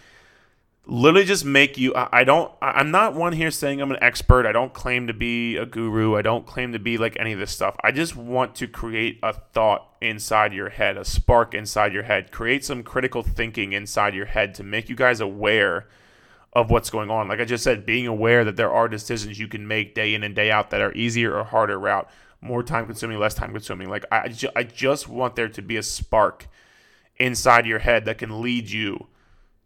literally 0.87 1.25
just 1.25 1.45
make 1.45 1.79
you 1.79 1.95
I, 1.95 2.09
I 2.11 2.25
don't 2.25 2.51
I'm 2.61 2.91
not 2.91 3.15
one 3.15 3.33
here 3.33 3.53
saying 3.53 3.81
I'm 3.81 3.93
an 3.93 3.99
expert. 4.03 4.45
I 4.45 4.51
don't 4.51 4.75
claim 4.75 5.07
to 5.07 5.15
be 5.15 5.57
a 5.57 5.67
guru. 5.67 6.17
I 6.17 6.23
don't 6.23 6.45
claim 6.45 6.73
to 6.73 6.81
be 6.81 6.99
like 6.99 7.17
any 7.17 7.33
of 7.33 7.39
this 7.39 7.53
stuff. 7.53 7.77
I 7.85 7.93
just 7.93 8.17
want 8.17 8.57
to 8.57 8.67
create 8.67 9.21
a 9.23 9.35
thought 9.35 9.89
inside 10.01 10.53
your 10.53 10.71
head, 10.71 10.97
a 10.97 11.05
spark 11.05 11.55
inside 11.55 11.93
your 11.93 12.03
head, 12.03 12.33
create 12.33 12.65
some 12.65 12.83
critical 12.83 13.23
thinking 13.23 13.73
inside 13.73 14.17
your 14.17 14.27
head 14.27 14.53
to 14.57 14.65
make 14.65 14.89
you 14.89 14.97
guys 14.97 15.21
aware 15.21 15.87
of 16.55 16.73
what's 16.73 16.91
going 16.91 17.09
on. 17.09 17.29
Like 17.29 17.39
I 17.39 17.45
just 17.45 17.63
said, 17.63 17.87
being 17.87 18.09
aware 18.09 18.43
that 18.43 18.57
there 18.57 18.73
are 18.73 18.89
decisions 18.89 19.39
you 19.39 19.47
can 19.47 19.69
make 19.69 19.95
day 19.95 20.13
in 20.13 20.25
and 20.25 20.35
day 20.35 20.51
out 20.51 20.71
that 20.71 20.81
are 20.81 20.93
easier 20.95 21.37
or 21.37 21.45
harder 21.45 21.79
route, 21.79 22.11
more 22.47 22.63
time 22.63 22.87
consuming, 22.87 23.19
less 23.19 23.35
time 23.35 23.53
consuming. 23.53 23.89
Like 23.89 24.05
I, 24.11 24.29
ju- 24.29 24.51
I 24.57 24.63
just 24.63 25.09
want 25.09 25.37
there 25.37 25.49
to 25.49 25.63
be 25.63 25.77
a 25.77 25.83
spark 25.83 26.47
inside 27.19 27.67
your 27.67 27.79
head 27.81 28.05
that 28.05 28.19
can 28.19 28.41
lead 28.41 28.71
you 28.71 29.07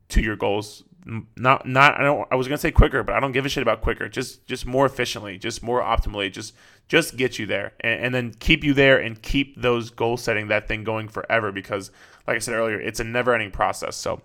to 0.09 0.21
your 0.21 0.37
goals. 0.37 0.85
Not 1.37 1.67
not 1.67 1.99
I 1.99 2.03
don't 2.03 2.29
I 2.31 2.37
was 2.37 2.47
gonna 2.47 2.59
say 2.59 2.71
quicker, 2.71 3.03
but 3.03 3.15
I 3.15 3.21
don't 3.21 3.33
give 3.33 3.47
a 3.47 3.49
shit 3.49 3.63
about 3.63 3.81
quicker. 3.81 4.09
Just 4.09 4.47
just 4.47 4.67
more 4.67 4.85
efficiently, 4.85 5.39
just 5.39 5.63
more 5.63 5.83
optimally, 5.83 6.31
just 6.31 6.55
just 6.89 7.17
get 7.17 7.39
you 7.39 7.47
there 7.47 7.73
and, 7.81 8.05
and 8.05 8.15
then 8.15 8.35
keep 8.39 8.63
you 8.65 8.75
there 8.75 8.99
and 8.99 9.21
keep 9.23 9.61
those 9.61 9.91
goal 9.91 10.17
setting 10.17 10.49
that 10.49 10.69
thing 10.69 10.85
going 10.85 11.09
forever 11.09 11.53
because 11.53 11.91
like 12.27 12.37
I 12.37 12.39
said 12.39 12.55
earlier, 12.55 12.79
it's 12.79 13.01
a 13.01 13.05
never 13.05 13.33
ending 13.33 13.51
process. 13.51 13.97
So 13.97 14.21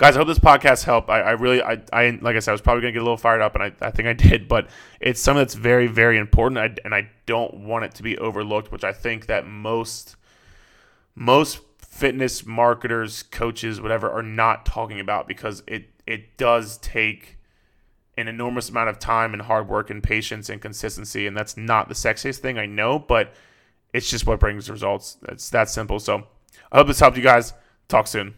guys, 0.00 0.16
I 0.16 0.20
hope 0.20 0.28
this 0.28 0.38
podcast 0.38 0.84
helped. 0.84 1.10
I, 1.10 1.20
I 1.20 1.30
really, 1.32 1.62
I, 1.62 1.78
I, 1.92 2.18
like 2.22 2.34
I 2.34 2.38
said, 2.38 2.52
I 2.52 2.54
was 2.54 2.62
probably 2.62 2.80
gonna 2.80 2.92
get 2.92 3.02
a 3.02 3.04
little 3.04 3.18
fired 3.18 3.42
up, 3.42 3.54
and 3.54 3.64
I, 3.64 3.72
I 3.82 3.90
think 3.90 4.08
I 4.08 4.14
did, 4.14 4.48
but 4.48 4.70
it's 4.98 5.20
something 5.20 5.42
that's 5.42 5.52
very, 5.52 5.88
very 5.88 6.16
important, 6.16 6.56
I, 6.58 6.74
and 6.86 6.94
I 6.94 7.10
don't 7.26 7.66
want 7.66 7.84
it 7.84 7.94
to 7.96 8.02
be 8.02 8.16
overlooked, 8.16 8.72
which 8.72 8.82
I 8.82 8.94
think 8.94 9.26
that 9.26 9.46
most, 9.46 10.16
most 11.14 11.60
fitness 11.76 12.46
marketers, 12.46 13.22
coaches, 13.24 13.78
whatever, 13.78 14.10
are 14.10 14.22
not 14.22 14.64
talking 14.64 15.00
about 15.00 15.28
because 15.28 15.62
it, 15.66 15.90
it 16.06 16.38
does 16.38 16.78
take 16.78 17.36
an 18.16 18.26
enormous 18.26 18.70
amount 18.70 18.88
of 18.88 18.98
time 18.98 19.34
and 19.34 19.42
hard 19.42 19.68
work 19.68 19.90
and 19.90 20.02
patience 20.02 20.48
and 20.48 20.62
consistency, 20.62 21.26
and 21.26 21.36
that's 21.36 21.58
not 21.58 21.88
the 21.88 21.94
sexiest 21.94 22.38
thing 22.38 22.58
I 22.58 22.64
know, 22.64 22.98
but 22.98 23.34
it's 23.92 24.08
just 24.08 24.26
what 24.26 24.40
brings 24.40 24.70
results. 24.70 25.18
It's 25.28 25.50
that 25.50 25.68
simple. 25.68 26.00
So 26.00 26.26
I 26.72 26.78
hope 26.78 26.86
this 26.86 27.00
helped 27.00 27.18
you 27.18 27.22
guys. 27.22 27.52
Talk 27.86 28.06
soon. 28.06 28.32